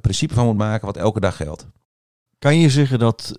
principe 0.00 0.34
van 0.34 0.46
moet 0.46 0.56
maken 0.56 0.86
wat 0.86 0.96
elke 0.96 1.20
dag 1.20 1.36
geldt. 1.36 1.66
Kan 2.38 2.58
je 2.58 2.70
zeggen 2.70 2.98
dat 2.98 3.34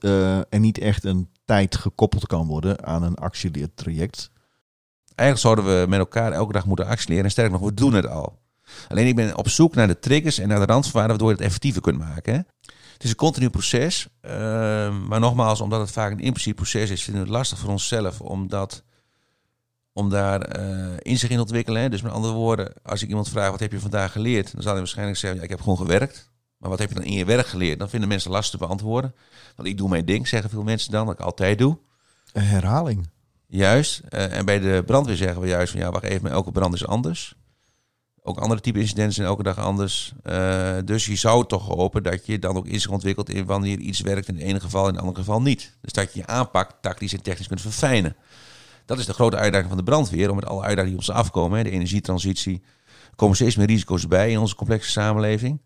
er 0.50 0.60
niet 0.60 0.78
echt 0.78 1.04
een 1.04 1.30
tijd 1.46 1.76
gekoppeld 1.76 2.28
kan 2.28 2.48
worden 2.48 2.86
aan 2.86 3.04
een 3.04 3.16
actieleertraject? 3.16 4.32
Eigenlijk 5.16 5.40
zouden 5.40 5.82
we 5.82 5.88
met 5.88 6.00
elkaar 6.00 6.32
elke 6.32 6.54
dag 6.54 6.66
moeten 6.66 6.86
actieleren. 6.86 7.24
En 7.24 7.32
sterker 7.32 7.52
nog, 7.52 7.62
we 7.62 7.74
doen 7.74 7.94
het 7.94 8.08
al. 8.08 8.39
Alleen 8.88 9.08
ik 9.08 9.16
ben 9.16 9.38
op 9.38 9.50
zoek 9.50 9.76
naar 9.76 9.88
de 9.88 10.00
triggers 10.00 10.38
en 10.38 10.48
naar 10.48 10.60
de 10.60 10.66
randvoorwaarden 10.66 11.10
waardoor 11.10 11.30
je 11.30 11.36
het 11.36 11.46
effectiever 11.46 11.82
kunt 11.82 12.00
maken. 12.00 12.34
Hè? 12.34 12.40
Het 12.94 13.04
is 13.04 13.10
een 13.10 13.16
continu 13.16 13.50
proces. 13.50 14.08
Uh, 14.22 14.32
maar 15.08 15.20
nogmaals, 15.20 15.62
omdat 15.62 15.80
het 15.80 15.92
vaak 15.92 16.12
een 16.12 16.20
impliciet 16.20 16.56
proces 16.56 16.90
is, 16.90 17.04
vinden 17.04 17.22
we 17.22 17.28
het 17.28 17.38
lastig 17.38 17.58
voor 17.60 17.70
onszelf 17.70 18.22
om, 18.22 18.48
dat, 18.48 18.84
om 19.94 20.10
daar 20.10 20.60
uh, 20.60 20.94
inzicht 21.00 21.32
in 21.32 21.38
te 21.38 21.44
ontwikkelen. 21.44 21.82
Hè? 21.82 21.90
Dus 21.90 22.02
met 22.02 22.12
andere 22.12 22.34
woorden, 22.34 22.74
als 22.84 23.02
ik 23.02 23.10
iemand 23.10 23.30
vraag 23.30 23.52
wat 23.52 23.60
heb 23.60 23.72
je 23.72 23.80
vandaag 23.80 24.12
geleerd, 24.12 24.52
dan 24.52 24.62
zal 24.62 24.72
hij 24.72 24.80
waarschijnlijk 24.80 25.18
zeggen, 25.18 25.40
ja, 25.40 25.46
ik 25.46 25.52
heb 25.52 25.62
gewoon 25.62 25.78
gewerkt. 25.78 26.32
Maar 26.58 26.70
wat 26.70 26.80
heb 26.80 26.90
je 26.90 26.96
dan 26.96 27.04
in 27.04 27.14
je 27.14 27.26
werk 27.26 27.48
geleerd? 27.48 27.80
Dan 27.80 27.90
vinden 27.90 28.10
mensen 28.10 28.32
lastig 28.32 28.60
te 28.60 28.66
beantwoorden. 28.66 29.16
Want 29.56 29.68
ik 29.68 29.78
doe 29.78 29.90
mijn 29.90 30.06
ding, 30.06 30.28
zeggen 30.28 30.50
veel 30.50 30.64
mensen 30.64 30.92
dan, 30.92 31.06
dat 31.06 31.14
ik 31.16 31.26
altijd 31.26 31.58
doe. 31.58 31.78
Een 32.34 32.44
herhaling. 32.44 33.10
Juist. 33.48 34.02
Uh, 34.10 34.38
en 34.38 34.46
bij 34.46 34.60
de 34.60 34.84
brandweer 34.86 35.16
zeggen 35.16 35.42
we 35.42 35.48
juist 35.48 35.72
van 35.72 35.82
ja, 35.82 35.92
wacht 35.92 36.04
even, 36.04 36.24
maar 36.24 36.32
elke 36.32 36.52
brand 36.52 36.74
is 36.74 36.88
anders. 36.88 37.36
Ook 38.22 38.40
andere 38.40 38.62
type 38.62 38.80
incidenten 38.80 39.14
zijn 39.14 39.28
elke 39.28 39.44
dag 39.44 39.58
anders. 39.58 40.14
Uh, 40.24 40.78
dus 40.86 41.06
je 41.06 41.16
zou 41.16 41.46
toch 41.48 41.68
hopen 41.68 42.04
dat 42.04 42.26
je 42.26 42.40
dan 42.40 42.58
ook 42.58 42.66
inzicht 42.66 42.94
ontwikkelt 42.94 43.30
in 43.30 43.46
wanneer 43.46 43.78
iets 43.78 44.02
werkt 44.02 44.28
in 44.28 44.36
het 44.36 44.44
ene 44.44 44.60
geval 44.60 44.82
en 44.82 44.88
in 44.88 44.94
het 44.94 45.04
andere 45.04 45.20
geval 45.20 45.42
niet. 45.42 45.78
Dus 45.82 45.92
dat 45.92 46.14
je 46.14 46.20
je 46.20 46.28
aanpak 46.28 46.72
tactisch 46.82 47.14
en 47.14 47.22
technisch 47.22 47.48
kunt 47.48 47.62
verfijnen. 47.62 48.16
Dat 48.86 49.00
is 49.00 49.06
de 49.06 49.14
grote 49.14 49.38
uitdaging 49.38 49.70
van 49.70 49.78
de 49.78 49.84
brandweer, 49.84 50.30
om 50.30 50.36
met 50.36 50.46
alle 50.46 50.62
uitdagingen 50.62 50.98
die 50.98 51.08
op 51.08 51.16
ons 51.16 51.26
afkomen, 51.26 51.58
hè, 51.58 51.64
de 51.64 51.70
energietransitie, 51.70 52.64
komen 53.16 53.36
steeds 53.36 53.56
meer 53.56 53.68
risico's 53.68 54.08
bij 54.08 54.32
in 54.32 54.40
onze 54.40 54.56
complexe 54.56 54.92
samenleving. 54.92 55.62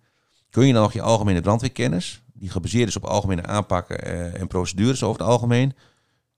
Kun 0.49 0.67
je 0.67 0.73
dan 0.73 0.81
nog 0.81 0.93
je 0.93 1.01
algemene 1.01 1.41
brandweerkennis, 1.41 2.23
die 2.33 2.49
gebaseerd 2.49 2.87
is 2.87 2.95
op 2.95 3.03
algemene 3.03 3.45
aanpakken 3.45 4.07
uh, 4.07 4.41
en 4.41 4.47
procedures 4.47 5.03
over 5.03 5.19
het 5.19 5.29
algemeen, 5.29 5.73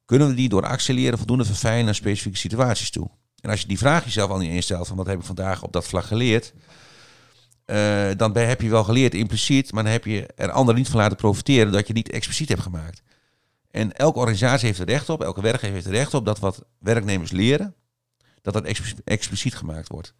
kunnen 0.06 0.28
we 0.28 0.34
die 0.34 0.50
door 0.50 0.66
accelereren 0.66 1.18
voldoende 1.18 1.46
verfijnen 1.46 1.86
naar 1.86 1.96
specifieke 1.96 2.38
situaties 2.38 2.90
toe? 2.90 3.10
En 3.46 3.52
als 3.52 3.62
je 3.62 3.68
die 3.68 3.78
vraag 3.78 4.04
jezelf 4.04 4.30
al 4.30 4.38
niet 4.38 4.52
instelt 4.52 4.88
van 4.88 4.98
wat 4.98 5.06
heb 5.06 5.20
ik 5.20 5.26
vandaag 5.26 5.64
op 5.64 5.74
dat 5.74 5.88
vlak 5.88 6.04
geleerd, 6.04 6.54
uh, 7.66 8.08
dan 8.18 8.38
heb 8.38 8.62
je 8.62 8.70
wel 8.70 8.84
geleerd 8.84 9.14
impliciet, 9.14 9.72
maar 9.72 9.84
dan 9.84 9.92
heb 9.92 10.06
je 10.06 10.28
er 10.36 10.52
anderen 10.52 10.80
niet 10.80 10.90
van 10.90 11.00
laten 11.00 11.18
profiteren 11.18 11.72
dat 11.72 11.88
je 11.88 11.94
niet 11.94 12.12
expliciet 12.12 12.50
hebt 12.50 12.62
gemaakt. 12.62 13.02
En 13.72 13.94
elke 13.94 14.20
organisatie 14.20 14.68
heeft 14.68 14.80
er 14.80 14.86
recht 14.86 15.10
op, 15.10 15.24
elke 15.24 15.42
werkgever 15.42 15.74
heeft 15.74 15.86
er 15.86 15.92
recht 15.92 16.14
op 16.14 16.26
dat 16.26 16.40
wat 16.40 16.66
werknemers 16.80 17.32
leren, 17.32 17.76
dat 18.42 18.54
dat 18.54 18.66
expliciet 19.04 19.56
gemaakt 19.56 19.88
wordt. 19.88 20.14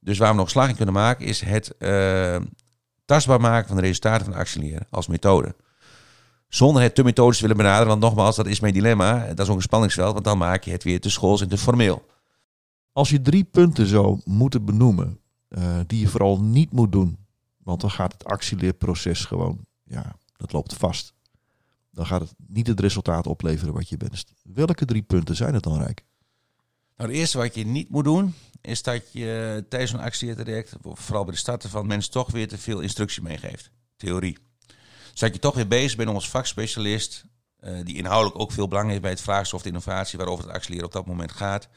Dus 0.00 0.18
waar 0.18 0.30
we 0.30 0.36
nog 0.36 0.50
slag 0.50 0.68
in 0.68 0.76
kunnen 0.76 0.94
maken 0.94 1.26
is 1.26 1.40
het 1.40 1.74
uh, 1.78 2.36
tastbaar 3.04 3.40
maken 3.40 3.66
van 3.66 3.76
de 3.76 3.82
resultaten 3.82 4.24
van 4.26 4.34
actieleren 4.34 4.86
als 4.90 5.06
methode. 5.06 5.54
Zonder 6.48 6.82
het 6.82 6.94
te 6.94 7.04
methodisch 7.04 7.40
willen 7.40 7.56
benaderen, 7.56 7.88
want 7.88 8.00
nogmaals, 8.00 8.36
dat 8.36 8.46
is 8.46 8.60
mijn 8.60 8.74
dilemma. 8.74 9.26
Dat 9.26 9.46
is 9.46 9.48
ook 9.48 9.56
een 9.56 9.62
spanningsveld, 9.62 10.12
want 10.12 10.24
dan 10.24 10.38
maak 10.38 10.62
je 10.62 10.70
het 10.70 10.84
weer 10.84 11.00
te 11.00 11.10
schools 11.10 11.40
en 11.40 11.48
te 11.48 11.58
formeel. 11.58 12.12
Als 12.94 13.10
je 13.10 13.22
drie 13.22 13.44
punten 13.44 13.86
zou 13.86 14.20
moeten 14.24 14.64
benoemen, 14.64 15.20
uh, 15.48 15.80
die 15.86 16.00
je 16.00 16.08
vooral 16.08 16.40
niet 16.40 16.72
moet 16.72 16.92
doen, 16.92 17.18
want 17.56 17.80
dan 17.80 17.90
gaat 17.90 18.12
het 18.12 18.24
actieleerproces 18.24 19.24
gewoon, 19.24 19.66
ja, 19.84 20.16
dat 20.36 20.52
loopt 20.52 20.74
vast. 20.74 21.12
Dan 21.90 22.06
gaat 22.06 22.20
het 22.20 22.34
niet 22.46 22.66
het 22.66 22.80
resultaat 22.80 23.26
opleveren 23.26 23.74
wat 23.74 23.88
je 23.88 23.96
wenst. 23.96 24.32
Welke 24.42 24.84
drie 24.84 25.02
punten 25.02 25.36
zijn 25.36 25.54
het 25.54 25.62
dan, 25.62 25.78
Rijk? 25.78 26.04
Nou, 26.96 27.10
het 27.10 27.18
eerste 27.18 27.38
wat 27.38 27.54
je 27.54 27.66
niet 27.66 27.90
moet 27.90 28.04
doen, 28.04 28.34
is 28.60 28.82
dat 28.82 29.12
je 29.12 29.64
tijdens 29.68 29.92
een 29.92 30.00
actietraject, 30.00 30.76
vooral 30.82 31.24
bij 31.24 31.32
de 31.32 31.38
starten 31.38 31.70
van 31.70 31.86
mensen, 31.86 32.12
toch 32.12 32.30
weer 32.30 32.48
te 32.48 32.58
veel 32.58 32.80
instructie 32.80 33.22
meegeeft. 33.22 33.70
Theorie. 33.96 34.38
Dus 35.10 35.20
dat 35.20 35.34
je 35.34 35.40
toch 35.40 35.54
weer 35.54 35.68
bezig 35.68 35.96
bent 35.96 36.08
om 36.08 36.14
als 36.14 36.28
vakspecialist, 36.28 37.24
uh, 37.60 37.84
die 37.84 37.96
inhoudelijk 37.96 38.40
ook 38.40 38.52
veel 38.52 38.68
belang 38.68 38.88
heeft 38.88 39.02
bij 39.02 39.10
het 39.10 39.20
vraagstuk 39.20 39.54
of 39.54 39.62
de 39.62 39.68
innovatie 39.68 40.18
waarover 40.18 40.44
het 40.44 40.54
actieleren 40.54 40.86
op 40.86 40.92
dat 40.92 41.06
moment 41.06 41.32
gaat. 41.32 41.68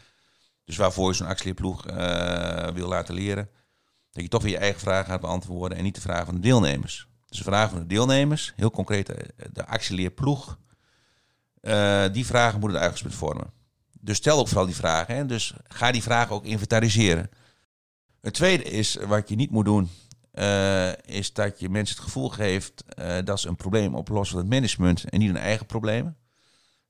Dus 0.68 0.78
waarvoor 0.78 1.10
je 1.10 1.16
zo'n 1.16 1.28
actieleerploeg 1.28 1.88
uh, 1.90 2.68
wil 2.68 2.88
laten 2.88 3.14
leren. 3.14 3.50
Dat 4.12 4.24
je 4.24 4.30
toch 4.30 4.42
weer 4.42 4.52
je 4.52 4.58
eigen 4.58 4.80
vragen 4.80 5.06
gaat 5.06 5.22
beantwoorden 5.22 5.78
en 5.78 5.84
niet 5.84 5.96
de 5.96 6.02
vragen 6.02 6.26
van 6.26 6.36
de 6.36 6.42
deelnemers. 6.42 7.08
Dus 7.26 7.38
de 7.38 7.44
vragen 7.44 7.70
van 7.70 7.80
de 7.80 7.86
deelnemers, 7.86 8.54
heel 8.56 8.72
concreet 8.72 9.06
de, 9.06 9.34
de 9.52 9.66
actieleerploeg, 9.66 10.60
uh, 11.62 12.06
die 12.12 12.26
vragen 12.26 12.60
moeten 12.60 12.78
uitgangspunt 12.78 13.16
vormen. 13.16 13.52
Dus 14.00 14.18
stel 14.18 14.40
ook 14.40 14.48
vooral 14.48 14.66
die 14.66 14.76
vragen. 14.76 15.16
Hè? 15.16 15.26
Dus 15.26 15.54
ga 15.68 15.92
die 15.92 16.04
vragen 16.04 16.36
ook 16.36 16.46
inventariseren. 16.46 17.30
Het 18.22 18.34
tweede 18.34 18.64
is, 18.64 18.96
wat 18.96 19.30
je 19.30 19.36
niet 19.36 19.52
moet 19.52 19.66
doen, 19.66 19.90
is 21.06 21.34
dat 21.34 21.60
je 21.60 21.70
mensen 21.70 21.96
het 21.96 22.06
gevoel 22.06 22.30
geeft 22.30 22.84
dat 23.24 23.40
ze 23.40 23.48
een 23.48 23.56
probleem 23.56 23.96
oplossen 23.96 24.38
van 24.38 24.46
het 24.46 24.54
management 24.54 25.10
en 25.10 25.20
niet 25.20 25.28
hun 25.28 25.38
eigen 25.38 25.66
problemen. 25.66 26.18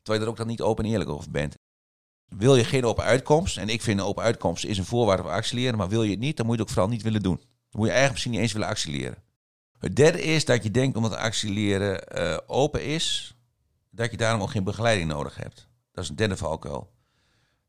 Terwijl 0.02 0.20
je 0.20 0.26
er 0.26 0.32
ook 0.32 0.38
dan 0.38 0.48
niet 0.48 0.62
open 0.62 0.86
en 0.86 0.92
eerlijk 0.92 1.10
over 1.10 1.32
bent. 1.32 1.58
Wil 2.28 2.56
je 2.56 2.64
geen 2.64 2.86
open 2.86 3.04
uitkomst, 3.04 3.58
en 3.58 3.70
ik 3.70 3.82
vind 3.82 4.00
een 4.00 4.06
open 4.06 4.24
uitkomst 4.24 4.66
is 4.66 4.78
een 4.78 4.86
voorwaarde 4.86 5.24
voor 5.24 5.32
accelereren, 5.32 5.78
maar 5.78 5.90
wil 5.90 6.04
je 6.04 6.12
het 6.12 6.20
niet, 6.20 6.38
dan 6.38 6.46
moet 6.46 6.56
je 6.56 6.62
het 6.62 6.70
ook 6.70 6.78
vooral 6.78 6.94
niet 6.94 7.04
willen 7.04 7.22
doen. 7.22 7.36
Dan 7.38 7.80
moet 7.80 7.86
je 7.86 7.94
eigenlijk 7.94 8.12
misschien 8.12 8.32
niet 8.32 8.42
eens 8.42 8.54
willen 8.54 8.68
accelereren. 8.68 9.24
Het 9.80 9.96
derde 9.96 10.22
is 10.22 10.46
dat 10.46 10.64
je 10.64 10.72
denkt 10.72 10.98
omdat 10.98 11.16
accelereren 11.16 12.18
uh, 12.18 12.38
open 12.48 12.84
is, 12.86 13.36
dat 13.90 14.12
je 14.12 14.18
daarom 14.18 14.42
ook 14.42 14.50
geen 14.50 14.64
begeleiding 14.64 15.10
nodig 15.10 15.36
hebt. 15.36 15.68
Dat 15.92 16.04
is 16.04 16.10
een 16.10 16.16
derde 16.16 16.38
valkuil. 16.38 16.92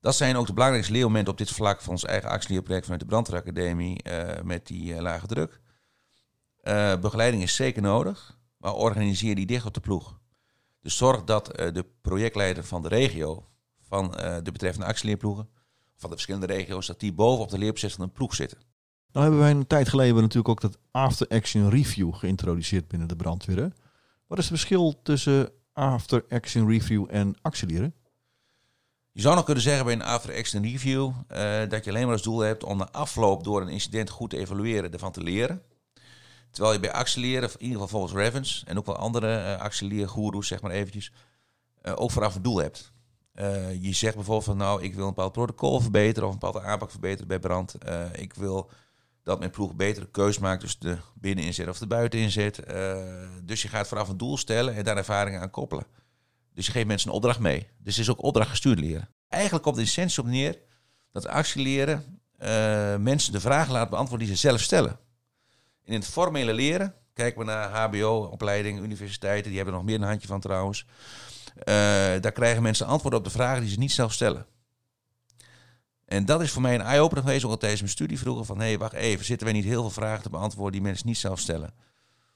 Dat 0.00 0.14
zijn 0.14 0.36
ook 0.36 0.46
de 0.46 0.52
belangrijkste 0.52 0.92
leermomenten 0.92 1.32
op 1.32 1.38
dit 1.38 1.50
vlak 1.50 1.80
van 1.80 1.92
ons 1.92 2.04
eigen 2.04 2.30
actieproject 2.30 2.84
vanuit 2.84 3.00
de 3.00 3.06
Brandweeracademie 3.06 4.00
uh, 4.06 4.28
met 4.42 4.66
die 4.66 4.92
uh, 4.92 5.00
lage 5.00 5.26
druk. 5.26 5.60
begeleiding 7.00 7.42
is 7.42 7.54
zeker 7.54 7.82
nodig, 7.82 8.38
maar 8.56 8.74
organiseer 8.74 9.34
die 9.34 9.46
dicht 9.46 9.66
op 9.66 9.74
de 9.74 9.80
ploeg. 9.80 10.18
Dus 10.80 10.96
zorg 10.96 11.24
dat 11.24 11.46
de 11.46 11.86
projectleider 12.00 12.64
van 12.64 12.82
de 12.82 12.88
regio, 12.88 13.48
van 13.88 14.10
de 14.42 14.52
betreffende 14.52 14.86
actieleerploegen, 14.86 15.48
van 15.96 16.10
de 16.10 16.14
verschillende 16.14 16.46
regio's, 16.46 16.86
dat 16.86 17.00
die 17.00 17.12
boven 17.12 17.44
op 17.44 17.50
de 17.50 17.58
leerproces 17.58 17.94
van 17.94 18.04
een 18.04 18.12
ploeg 18.12 18.34
zitten. 18.34 18.58
Nou 19.12 19.24
hebben 19.24 19.40
wij 19.40 19.50
een 19.50 19.66
tijd 19.66 19.88
geleden 19.88 20.14
natuurlijk 20.14 20.48
ook 20.48 20.60
dat 20.60 20.78
After 20.90 21.28
Action 21.28 21.70
Review 21.70 22.14
geïntroduceerd 22.14 22.88
binnen 22.88 23.08
de 23.08 23.16
brandweer. 23.16 23.72
Wat 24.26 24.38
is 24.38 24.48
het 24.48 24.58
verschil 24.58 25.00
tussen 25.02 25.50
After 25.72 26.24
Action 26.28 26.68
Review 26.68 27.06
en 27.10 27.34
actieleren? 27.42 27.94
Je 29.12 29.20
zou 29.20 29.34
nog 29.34 29.44
kunnen 29.44 29.62
zeggen 29.62 29.84
bij 29.84 29.94
een 29.94 30.02
After 30.02 30.36
Action 30.36 30.62
Review 30.62 31.10
uh, 31.32 31.68
dat 31.68 31.84
je 31.84 31.90
alleen 31.90 32.04
maar 32.04 32.12
als 32.12 32.22
doel 32.22 32.38
hebt 32.38 32.64
om 32.64 32.78
de 32.78 32.92
afloop 32.92 33.44
door 33.44 33.60
een 33.60 33.68
incident 33.68 34.10
goed 34.10 34.30
te 34.30 34.36
evalueren, 34.36 34.92
ervan 34.92 35.12
te 35.12 35.22
leren. 35.22 35.62
Terwijl 36.50 36.74
je 36.74 36.80
bij 36.80 36.92
accelereren, 36.92 37.50
in 37.50 37.62
ieder 37.62 37.80
geval 37.80 37.88
volgens 37.88 38.12
Revens 38.12 38.64
en 38.66 38.78
ook 38.78 38.86
wel 38.86 38.96
andere 38.96 39.54
uh, 39.54 39.60
accelerergoeroes, 39.60 40.46
zeg 40.46 40.60
maar 40.60 40.70
eventjes, 40.70 41.12
uh, 41.82 41.92
ook 41.96 42.10
vooraf 42.10 42.34
een 42.34 42.42
doel 42.42 42.58
hebt. 42.58 42.92
Uh, 43.40 43.82
je 43.82 43.92
zegt 43.92 44.14
bijvoorbeeld 44.14 44.44
van 44.44 44.56
nou, 44.56 44.82
ik 44.82 44.94
wil 44.94 45.02
een 45.02 45.14
bepaald 45.14 45.32
protocol 45.32 45.80
verbeteren 45.80 46.28
of 46.28 46.34
een 46.34 46.40
bepaalde 46.40 46.66
aanpak 46.66 46.90
verbeteren 46.90 47.28
bij 47.28 47.38
brand. 47.38 47.74
ik 48.12 48.34
wil 48.34 48.70
dat 49.28 49.38
mijn 49.38 49.50
ploeg 49.50 49.74
betere 49.74 50.06
keus 50.10 50.38
maakt, 50.38 50.60
dus 50.60 50.78
de 50.78 50.98
binneninzet 51.14 51.68
of 51.68 51.78
de 51.78 51.86
buiteninzet. 51.86 52.60
Uh, 52.70 52.96
dus 53.42 53.62
je 53.62 53.68
gaat 53.68 53.88
vooraf 53.88 54.08
een 54.08 54.16
doel 54.16 54.36
stellen 54.36 54.74
en 54.74 54.84
daar 54.84 54.96
ervaringen 54.96 55.40
aan 55.40 55.50
koppelen. 55.50 55.86
Dus 56.54 56.66
je 56.66 56.72
geeft 56.72 56.86
mensen 56.86 57.08
een 57.08 57.14
opdracht 57.14 57.38
mee. 57.38 57.68
Dus 57.78 57.96
het 57.96 58.04
is 58.04 58.10
ook 58.10 58.22
opdracht 58.22 58.50
gestuurd 58.50 58.78
leren. 58.78 59.08
Eigenlijk 59.28 59.64
komt 59.64 59.76
de 59.76 59.82
essentie 59.82 60.22
op 60.22 60.28
neer 60.28 60.58
dat 61.12 61.26
actieleren 61.26 62.20
uh, 62.38 62.96
mensen 62.96 63.32
de 63.32 63.40
vragen 63.40 63.72
laat 63.72 63.90
beantwoorden 63.90 64.26
die 64.26 64.36
ze 64.36 64.40
zelf 64.40 64.60
stellen. 64.60 64.98
in 65.84 65.94
het 65.94 66.06
formele 66.06 66.52
leren, 66.52 66.94
kijken 67.18 67.38
we 67.38 67.44
naar 67.44 67.70
HBO-opleidingen, 67.70 68.82
universiteiten, 68.82 69.46
die 69.46 69.56
hebben 69.56 69.74
er 69.74 69.80
nog 69.80 69.88
meer 69.88 70.00
een 70.00 70.08
handje 70.08 70.28
van 70.28 70.40
trouwens. 70.40 70.86
Uh, 71.58 71.64
daar 72.20 72.32
krijgen 72.32 72.62
mensen 72.62 72.86
antwoorden 72.86 73.18
op 73.18 73.24
de 73.24 73.30
vragen 73.30 73.60
die 73.60 73.70
ze 73.70 73.78
niet 73.78 73.92
zelf 73.92 74.12
stellen. 74.12 74.46
En 76.04 76.24
dat 76.24 76.42
is 76.42 76.50
voor 76.50 76.62
mij 76.62 76.74
een 76.74 76.80
eye-opener 76.80 77.24
geweest, 77.24 77.44
ook 77.44 77.50
al 77.50 77.56
tijdens 77.56 77.80
mijn 77.80 77.92
studie 77.92 78.18
vroeger, 78.18 78.44
van 78.44 78.58
hé, 78.58 78.66
hey, 78.66 78.78
wacht 78.78 78.92
even, 78.92 79.24
zitten 79.24 79.46
wij 79.46 79.56
niet 79.56 79.64
heel 79.64 79.80
veel 79.80 79.90
vragen 79.90 80.22
te 80.22 80.30
beantwoorden 80.30 80.72
die 80.72 80.82
mensen 80.82 81.06
niet 81.06 81.18
zelf 81.18 81.40
stellen? 81.40 81.74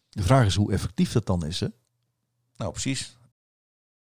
De 0.09 0.23
vraag 0.23 0.47
is 0.47 0.55
hoe 0.55 0.73
effectief 0.73 1.13
dat 1.13 1.27
dan 1.27 1.47
is, 1.47 1.61
hè? 1.61 1.67
Nou, 2.57 2.71
precies. 2.71 3.19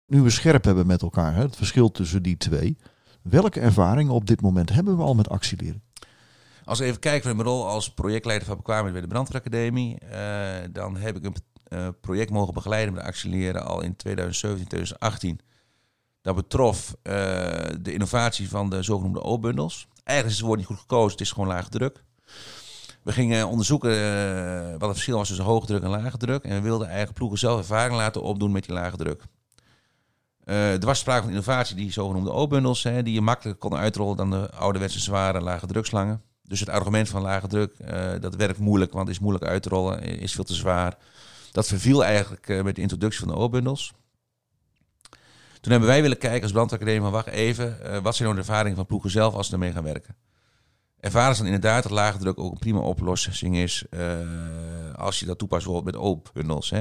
Nu 0.06 0.20
we 0.20 0.30
scherp 0.30 0.64
hebben 0.64 0.86
met 0.86 1.02
elkaar, 1.02 1.34
hè, 1.34 1.42
het 1.42 1.56
verschil 1.56 1.90
tussen 1.90 2.22
die 2.22 2.36
twee, 2.36 2.76
welke 3.22 3.60
ervaringen 3.60 4.12
op 4.12 4.26
dit 4.26 4.40
moment 4.40 4.70
hebben 4.70 4.96
we 4.96 5.02
al 5.02 5.14
met 5.14 5.28
actieleren? 5.28 5.82
Als 6.64 6.78
we 6.78 6.84
even 6.84 7.00
kijken 7.00 7.26
naar 7.26 7.36
mijn 7.36 7.48
rol 7.48 7.66
als 7.66 7.94
projectleider 7.94 8.46
van 8.46 8.56
bekwaamheid 8.56 8.92
bij 8.92 9.02
de 9.02 9.08
Brandweeracademie, 9.08 9.98
uh, 10.12 10.56
dan 10.70 10.96
heb 10.96 11.16
ik 11.16 11.24
een 11.24 11.34
uh, 11.68 11.88
project 12.00 12.30
mogen 12.30 12.54
begeleiden 12.54 12.94
met 12.94 13.04
actieleren 13.04 13.64
al 13.64 13.80
in 13.80 13.96
2017, 13.96 14.68
2018. 14.68 15.40
Dat 16.20 16.34
betrof 16.34 16.96
uh, 17.02 17.12
de 17.80 17.92
innovatie 17.92 18.48
van 18.48 18.70
de 18.70 18.82
zogenoemde 18.82 19.22
O-bundels. 19.22 19.88
Eigenlijk 20.04 20.28
is 20.28 20.36
het 20.36 20.46
woord 20.46 20.58
niet 20.58 20.68
goed 20.68 20.78
gekozen, 20.78 21.10
het 21.10 21.20
is 21.20 21.32
gewoon 21.32 21.48
lage 21.48 21.68
druk. 21.68 22.04
We 23.02 23.12
gingen 23.12 23.48
onderzoeken 23.48 23.92
wat 24.70 24.80
het 24.80 24.92
verschil 24.92 25.16
was 25.16 25.28
tussen 25.28 25.44
hoge 25.44 25.66
druk 25.66 25.82
en 25.82 25.90
lage 25.90 26.16
druk. 26.16 26.44
En 26.44 26.54
we 26.54 26.60
wilden 26.60 26.88
eigen 26.88 27.14
ploegen 27.14 27.38
zelf 27.38 27.58
ervaring 27.58 27.96
laten 27.96 28.22
opdoen 28.22 28.52
met 28.52 28.64
die 28.64 28.74
lage 28.74 28.96
druk. 28.96 29.22
Uh, 30.44 30.72
er 30.72 30.86
was 30.86 30.98
sprake 30.98 31.20
van 31.22 31.30
innovatie, 31.30 31.76
die 31.76 31.92
zogenoemde 31.92 32.30
O-bundels, 32.30 32.82
die 32.82 33.12
je 33.12 33.20
makkelijker 33.20 33.60
konden 33.60 33.78
uitrollen 33.78 34.16
dan 34.16 34.30
de 34.30 34.50
ouderwetse 34.50 35.00
zware 35.00 35.40
lage 35.40 35.66
drukslangen. 35.66 36.22
Dus 36.52 36.60
het 36.60 36.68
argument 36.68 37.08
van 37.08 37.22
lage 37.22 37.46
druk, 37.46 37.74
uh, 37.80 38.12
dat 38.20 38.34
werkt 38.34 38.58
moeilijk, 38.58 38.92
want 38.92 39.08
is 39.08 39.18
moeilijk 39.18 39.44
uit 39.44 39.62
te 39.62 39.68
rollen, 39.68 40.02
is 40.02 40.34
veel 40.34 40.44
te 40.44 40.54
zwaar. 40.54 40.96
Dat 41.52 41.66
verviel 41.66 42.04
eigenlijk 42.04 42.48
uh, 42.48 42.62
met 42.62 42.74
de 42.74 42.80
introductie 42.80 43.20
van 43.20 43.28
de 43.28 43.34
O-bundels. 43.34 43.92
Toen 45.60 45.72
hebben 45.72 45.88
wij 45.88 46.02
willen 46.02 46.18
kijken 46.18 46.42
als 46.42 46.52
brandacademie 46.52 47.00
van 47.00 47.10
wacht 47.10 47.26
even, 47.26 47.78
uh, 47.82 47.98
wat 47.98 48.16
zijn 48.16 48.28
nou 48.28 48.40
de 48.40 48.46
ervaringen 48.46 48.76
van 48.76 48.86
ploegen 48.86 49.10
zelf 49.10 49.34
als 49.34 49.46
ze 49.46 49.52
ermee 49.52 49.72
gaan 49.72 49.82
werken? 49.82 50.16
Ervaren 51.00 51.34
ze 51.34 51.42
dan 51.42 51.52
inderdaad 51.52 51.82
dat 51.82 51.92
lage 51.92 52.18
druk 52.18 52.38
ook 52.38 52.52
een 52.52 52.58
prima 52.58 52.78
oplossing 52.78 53.56
is 53.56 53.84
als 54.94 55.20
je 55.20 55.26
dat 55.26 55.38
toepast 55.38 55.64
bijvoorbeeld 55.64 55.94
met 55.94 56.04
O-bundels. 56.04 56.72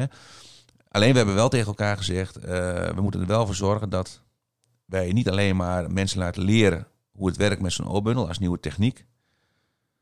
Alleen 0.88 1.12
we 1.12 1.18
hebben 1.18 1.36
wel 1.36 1.50
tegen 1.50 1.68
elkaar 1.68 1.98
gezegd, 1.98 2.40
we 2.40 3.00
moeten 3.02 3.22
er 3.22 3.28
wel 3.28 3.46
voor 3.46 3.56
zorgen 3.56 3.90
dat 3.90 4.22
wij 4.86 5.12
niet 5.12 5.30
alleen 5.30 5.56
maar 5.56 5.92
mensen 5.92 6.20
laten 6.20 6.44
leren 6.44 6.88
hoe 7.12 7.28
het 7.28 7.38
werkt 7.38 7.62
met 7.62 7.72
zo'n 7.72 7.88
O-bundel 7.88 8.28
als 8.28 8.40
nieuwe 8.40 8.60
techniek. 8.60 9.06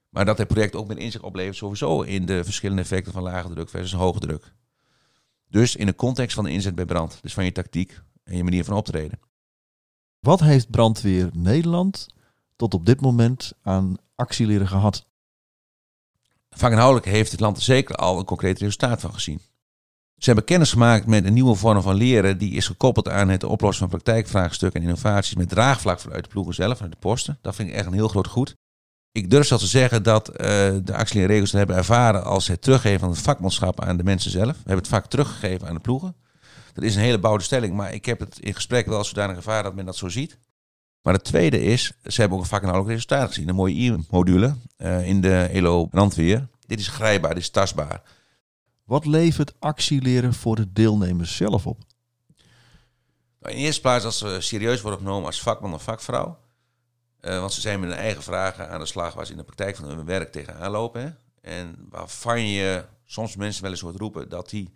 Maar 0.10 0.26
dat 0.26 0.38
het 0.38 0.48
project 0.48 0.76
ook 0.76 0.88
met 0.88 0.98
inzicht 0.98 1.24
oplevert 1.24 1.56
sowieso 1.56 2.02
in 2.02 2.26
de 2.26 2.44
verschillende 2.44 2.82
effecten 2.82 3.14
van 3.14 3.24
lage 3.24 3.50
druk 3.50 3.70
versus 3.70 3.94
hoge 3.94 4.20
druk. 4.20 4.54
Dus 5.48 5.76
in 5.76 5.86
de 5.86 5.96
context 5.96 6.36
van 6.36 6.44
de 6.44 6.52
inzet 6.52 6.76
bij 6.76 6.86
brand, 6.86 7.20
dus 7.22 7.34
van 7.34 7.46
je 7.46 7.52
tactiek, 7.52 8.02
en 8.24 8.38
je 8.38 8.44
manier 8.44 8.64
van 8.64 8.76
optreden. 8.76 9.20
Wat 10.20 10.40
heeft 10.40 10.70
brandweer 10.70 11.30
Nederland 11.34 12.08
tot 12.56 12.74
op 12.74 12.86
dit 12.86 13.02
moment 13.02 13.54
aan 13.62 13.96
actieleren 14.16 14.68
gehad? 14.68 15.08
Vakinhoudelijk 16.50 17.06
heeft 17.06 17.32
het 17.32 17.40
land 17.40 17.58
er 17.58 17.64
zeker 17.64 17.96
al 17.96 18.20
een 18.20 18.26
concreet 18.26 18.60
resultaat 18.60 19.02
van 19.02 19.14
gezien. 19.14 19.42
Ze 20.18 20.26
hebben 20.26 20.44
kennis 20.46 20.72
gemaakt 20.72 21.06
met 21.06 21.26
een 21.26 21.34
nieuwe 21.34 21.56
vorm 21.56 21.82
van 21.82 21.96
leren 21.96 22.38
die 22.38 22.54
is 22.54 22.68
gekoppeld 22.68 23.10
aan 23.10 23.30
het 23.30 23.44
oplossen 23.44 23.90
van 23.90 24.00
praktijkvraagstukken 24.00 24.82
en 24.82 24.88
innovaties 24.88 25.36
met 25.36 25.50
draagvlak 25.50 26.00
vanuit 26.00 26.24
de 26.24 26.30
ploegen 26.30 26.54
zelf, 26.54 26.74
vanuit 26.74 26.94
de 26.94 27.00
posten. 27.00 27.38
Dat 27.42 27.56
vind 27.56 27.70
ik 27.70 27.76
echt 27.76 27.86
een 27.86 27.94
heel 27.94 28.08
groot 28.08 28.28
goed. 28.28 28.56
Ik 29.12 29.30
durf 29.30 29.48
zelfs 29.48 29.64
te 29.64 29.70
zeggen 29.70 30.04
dat 30.04 30.30
uh, 30.30 30.36
de 30.84 30.94
actieleerregels 30.94 31.52
hebben 31.52 31.76
ervaren 31.76 32.24
als 32.24 32.48
het 32.48 32.62
teruggeven 32.62 33.00
van 33.00 33.10
het 33.10 33.20
vakmanschap 33.20 33.82
aan 33.82 33.98
de 33.98 34.04
mensen 34.04 34.32
zelf. 34.32 34.52
We 34.52 34.58
hebben 34.58 34.78
het 34.78 34.88
vak 34.88 35.06
teruggegeven 35.06 35.68
aan 35.68 35.74
de 35.74 35.80
ploegen. 35.80 36.16
Dat 36.74 36.84
is 36.84 36.96
een 36.96 37.02
hele 37.02 37.20
bouwde 37.20 37.44
stelling, 37.44 37.74
maar 37.74 37.94
ik 37.94 38.06
heb 38.06 38.20
het 38.20 38.40
in 38.40 38.54
gesprek 38.54 38.86
wel 38.86 39.04
zodanig 39.04 39.36
ervaren 39.36 39.64
dat 39.64 39.76
men 39.76 39.86
dat 39.86 39.96
zo 39.96 40.10
ziet. 40.10 40.38
Maar 41.02 41.14
het 41.14 41.24
tweede 41.24 41.62
is, 41.62 41.94
ze 42.04 42.20
hebben 42.20 42.38
ook 42.38 42.44
een 42.44 42.50
vakinhoudelijk 42.50 42.94
resultaat 42.94 43.28
gezien. 43.28 43.50
Een 43.50 43.56
mooie 43.56 43.92
e-module 43.92 44.56
uh, 44.78 45.08
in 45.08 45.22
de 45.22 45.50
ELO 45.52 45.86
brandweer. 45.86 46.48
Dit 46.66 46.80
is 46.80 46.88
grijpbaar, 46.88 47.34
dit 47.34 47.44
is 47.44 47.50
tastbaar. 47.50 48.02
Wat 48.84 49.06
levert 49.06 49.54
actieleren 49.60 50.34
voor 50.34 50.56
de 50.56 50.74
deelnemers 50.74 51.36
zelf 51.36 51.68
op? 51.68 51.78
Nou, 53.40 53.56
in 53.56 53.60
eerste 53.60 53.82
plaats 53.82 54.06
als 54.06 54.18
ze 54.18 54.38
serieus 54.40 54.82
worden 54.82 55.00
genomen 55.00 55.26
als 55.26 55.42
vakman 55.42 55.74
of 55.74 55.84
vakvrouw. 55.84 56.38
Uh, 57.22 57.40
want 57.40 57.54
ze 57.54 57.62
zijn 57.62 57.80
met 57.80 57.90
hun 57.90 57.98
eigen 57.98 58.24
vragen 58.24 58.70
aan 58.70 58.80
de 58.80 58.86
slag 58.86 59.14
waar 59.14 59.26
ze 59.26 59.32
in 59.32 59.38
de 59.38 59.44
praktijk 59.44 59.76
van 59.76 59.86
hun 59.86 60.06
werk 60.06 60.32
tegenaan 60.32 60.72
lopen. 60.72 61.02
Hè? 61.02 61.10
En 61.42 61.88
waarvan 61.90 62.48
je 62.48 62.86
soms 63.06 63.36
mensen 63.36 63.62
wel 63.62 63.72
eens 63.72 63.82
hoort 63.82 63.96
roepen 63.96 64.30
dat 64.30 64.50
die 64.50 64.74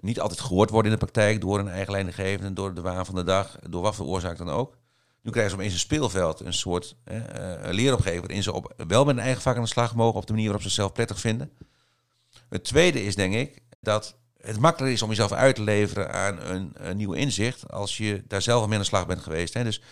niet 0.00 0.20
altijd 0.20 0.40
gehoord 0.40 0.70
worden 0.70 0.92
in 0.92 0.98
de 0.98 1.04
praktijk 1.04 1.40
door 1.40 1.58
een 1.58 1.68
eigen 1.68 1.92
leidinggevende, 1.92 2.52
door 2.52 2.74
de 2.74 2.80
waan 2.80 3.06
van 3.06 3.14
de 3.14 3.24
dag, 3.24 3.58
door 3.68 3.82
wat 3.82 3.94
voor 3.94 4.06
oorzaak 4.06 4.36
dan 4.36 4.50
ook. 4.50 4.76
Nu 5.22 5.30
krijgen 5.30 5.52
ze 5.52 5.58
opeens 5.58 5.72
een 5.72 5.80
speelveld, 5.80 6.40
een 6.40 6.52
soort 6.52 6.96
eh, 7.04 7.18
leeromgeving 7.70 8.20
waarin 8.20 8.42
ze 8.42 8.52
op, 8.52 8.74
wel 8.86 9.04
met 9.04 9.16
een 9.16 9.22
eigen 9.22 9.42
vak 9.42 9.56
aan 9.56 9.62
de 9.62 9.68
slag 9.68 9.94
mogen 9.94 10.20
op 10.20 10.26
de 10.26 10.32
manier 10.32 10.48
waarop 10.48 10.66
ze 10.66 10.74
zelf 10.74 10.92
prettig 10.92 11.20
vinden. 11.20 11.52
Het 12.48 12.64
tweede 12.64 13.04
is 13.04 13.14
denk 13.14 13.34
ik 13.34 13.62
dat 13.80 14.16
het 14.36 14.58
makkelijker 14.58 14.96
is 14.96 15.02
om 15.02 15.08
jezelf 15.08 15.32
uit 15.32 15.54
te 15.54 15.62
leveren 15.62 16.12
aan 16.12 16.40
een, 16.40 16.72
een 16.74 16.96
nieuw 16.96 17.12
inzicht 17.12 17.72
als 17.72 17.96
je 17.96 18.24
daar 18.26 18.42
zelf 18.42 18.64
mee 18.64 18.74
aan 18.74 18.80
de 18.80 18.86
slag 18.86 19.06
bent 19.06 19.20
geweest. 19.20 19.54
Hè. 19.54 19.64
Dus, 19.64 19.82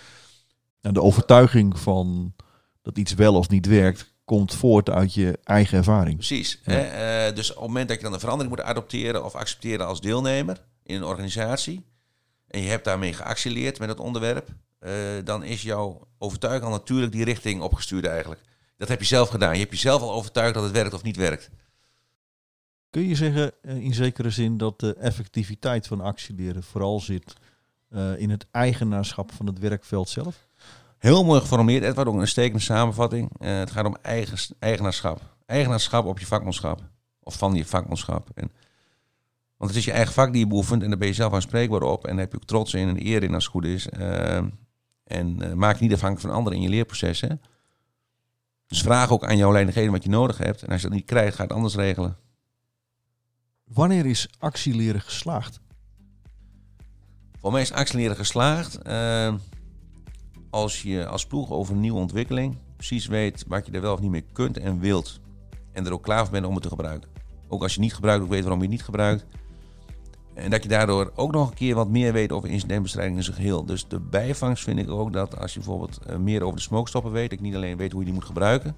de 0.81 1.03
overtuiging 1.03 1.79
van 1.79 2.35
dat 2.83 2.99
iets 2.99 3.15
wel 3.15 3.35
of 3.35 3.49
niet 3.49 3.67
werkt, 3.67 4.15
komt 4.25 4.55
voort 4.55 4.91
uit 4.91 5.15
je 5.15 5.39
eigen 5.45 5.79
ervaring. 5.79 6.17
Precies. 6.17 6.61
Hè? 6.63 7.29
Uh, 7.29 7.37
dus 7.37 7.51
op 7.51 7.57
het 7.57 7.67
moment 7.67 7.89
dat 7.89 7.97
je 7.97 8.03
dan 8.03 8.13
een 8.13 8.21
verandering 8.21 8.57
moet 8.57 8.65
adopteren 8.65 9.25
of 9.25 9.35
accepteren 9.35 9.87
als 9.87 10.01
deelnemer 10.01 10.65
in 10.83 10.97
een 10.97 11.05
organisatie, 11.05 11.85
en 12.47 12.61
je 12.61 12.69
hebt 12.69 12.85
daarmee 12.85 13.13
geaccelereerd 13.13 13.79
met 13.79 13.89
het 13.89 14.01
onderwerp, 14.01 14.49
uh, 14.81 14.93
dan 15.25 15.45
is 15.45 15.63
jouw 15.63 16.09
overtuiging 16.19 16.65
al 16.65 16.71
natuurlijk 16.71 17.13
die 17.13 17.25
richting 17.25 17.63
opgestuurd 17.63 18.07
eigenlijk. 18.07 18.41
Dat 18.77 18.89
heb 18.89 19.01
je 19.01 19.07
zelf 19.07 19.29
gedaan. 19.29 19.53
Je 19.53 19.59
hebt 19.59 19.73
jezelf 19.73 20.03
al 20.03 20.13
overtuigd 20.13 20.55
dat 20.55 20.63
het 20.63 20.73
werkt 20.73 20.95
of 20.95 21.03
niet 21.03 21.17
werkt. 21.17 21.51
Kun 22.91 23.09
je 23.09 23.15
zeggen 23.15 23.53
eh, 23.63 23.77
in 23.77 23.95
zekere 23.95 24.31
zin 24.31 24.57
dat 24.57 24.81
de 24.81 24.95
effectiviteit 24.95 25.87
van 25.87 26.01
actieleren 26.01 26.63
vooral 26.63 27.01
zit 27.01 27.35
uh, 27.91 28.21
in 28.21 28.31
het 28.31 28.47
eigenaarschap 28.51 29.33
van 29.33 29.47
het 29.47 29.59
werkveld 29.59 30.09
zelf? 30.09 30.47
Heel 30.99 31.25
mooi 31.25 31.41
geformuleerd, 31.41 31.85
Edward, 31.85 32.09
ook 32.09 32.15
een 32.15 32.29
stekende 32.29 32.63
samenvatting. 32.63 33.31
Uh, 33.41 33.59
het 33.59 33.71
gaat 33.71 33.87
om 33.87 33.97
eigen, 34.03 34.39
eigenaarschap. 34.59 35.37
Eigenaarschap 35.47 36.05
op 36.05 36.19
je 36.19 36.27
vakmanschap. 36.27 36.81
Of 37.23 37.35
van 37.39 37.55
je 37.55 37.65
vakmanschap. 37.65 38.29
En, 38.35 38.51
want 39.57 39.71
het 39.71 39.79
is 39.79 39.85
je 39.85 39.93
eigen 39.93 40.13
vak 40.13 40.33
die 40.33 40.41
je 40.41 40.47
beoefent 40.47 40.83
en 40.83 40.89
daar 40.89 40.99
ben 40.99 41.09
je 41.09 41.15
zelf 41.15 41.33
aanspreekbaar 41.33 41.83
op. 41.83 42.05
En 42.05 42.11
daar 42.11 42.21
heb 42.21 42.33
je 42.33 42.39
ook 42.39 42.47
trots 42.47 42.75
in 42.75 42.89
en 42.89 43.07
eer 43.07 43.23
in 43.23 43.35
als 43.35 43.45
het 43.45 43.53
goed 43.53 43.65
is. 43.65 43.89
Uh, 43.99 44.39
En 45.05 45.43
eh, 45.43 45.53
maak 45.53 45.77
je 45.77 45.83
niet 45.83 45.93
afhankelijk 45.93 46.27
van 46.27 46.37
anderen 46.37 46.59
in 46.59 46.65
je 46.65 46.71
leerproces. 46.71 47.21
Hè? 47.21 47.29
Dus 48.67 48.83
vraag 48.83 49.11
ook 49.11 49.25
aan 49.25 49.37
jouw 49.37 49.53
leidinggevende 49.53 49.97
wat 49.97 50.05
je 50.05 50.11
nodig 50.11 50.39
hebt. 50.39 50.63
En 50.63 50.69
als 50.69 50.81
je 50.81 50.89
dat 50.89 50.97
niet 50.97 51.07
krijgt, 51.07 51.37
ga 51.37 51.43
het 51.43 51.53
anders 51.53 51.75
regelen. 51.75 52.17
Wanneer 53.65 54.07
is 54.07 54.29
actieleren 54.39 55.01
geslaagd? 55.01 55.61
Voor 57.41 57.53
mij 57.53 57.61
is 57.61 57.73
actieleren 57.73 58.17
geslaagd 58.17 58.83
eh, 58.83 59.35
als 60.51 60.83
je 60.83 61.07
als 61.07 61.27
ploeg 61.27 61.51
over 61.51 61.75
een 61.75 61.81
nieuwe 61.81 61.99
ontwikkeling 61.99 62.57
precies 62.79 63.07
weet 63.07 63.45
wat 63.49 63.67
je 63.67 63.73
er 63.73 63.81
wel 63.81 63.93
of 63.93 64.01
niet 64.01 64.11
mee 64.11 64.25
kunt 64.33 64.59
en 64.59 64.81
wilt. 64.81 65.21
En 65.73 65.87
er 65.87 65.93
ook 65.93 66.03
klaar 66.03 66.23
voor 66.23 66.31
bent 66.31 66.47
om 66.47 66.55
het 66.55 66.63
te 66.63 66.69
gebruiken. 66.69 67.11
Ook 67.49 67.63
als 67.63 67.75
je 67.75 67.81
niet 67.81 67.95
gebruikt, 67.95 68.23
ook 68.23 68.31
weet 68.31 68.41
waarom 68.41 68.59
je 68.59 68.65
het 68.65 68.75
niet 68.75 68.85
gebruikt. 68.85 69.27
En 70.35 70.51
dat 70.51 70.63
je 70.63 70.69
daardoor 70.69 71.13
ook 71.15 71.33
nog 71.33 71.49
een 71.49 71.55
keer 71.55 71.75
wat 71.75 71.89
meer 71.89 72.13
weet 72.13 72.33
over 72.33 72.49
incidentbestrijding 72.49 73.17
in 73.17 73.25
zijn 73.25 73.37
geheel. 73.37 73.65
Dus 73.65 73.89
de 73.89 74.01
bijvangst 74.01 74.65
vind 74.65 74.79
ik 74.79 74.91
ook 74.91 75.13
dat 75.13 75.39
als 75.39 75.53
je 75.53 75.59
bijvoorbeeld 75.59 75.99
eh, 75.99 76.17
meer 76.17 76.43
over 76.43 76.57
de 76.57 76.63
smokestoppen 76.63 77.13
weet, 77.13 77.31
je 77.31 77.39
niet 77.41 77.55
alleen 77.55 77.77
weet 77.77 77.91
hoe 77.91 78.01
je 78.01 78.07
die 78.07 78.15
moet 78.15 78.25
gebruiken, 78.25 78.77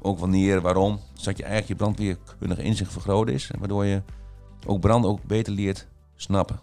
ook 0.00 0.18
wanneer, 0.18 0.60
waarom, 0.60 1.00
zodat 1.12 1.36
je 1.36 1.44
eigenlijk 1.44 1.72
je 1.72 1.84
brandweerkundige 1.84 2.62
inzicht 2.62 2.92
vergroot 2.92 3.28
is. 3.28 3.50
Waardoor 3.58 3.84
je 3.84 4.02
ook 4.66 4.80
brand 4.80 5.04
ook 5.04 5.22
beter 5.22 5.52
leert 5.52 5.88
snappen. 6.16 6.60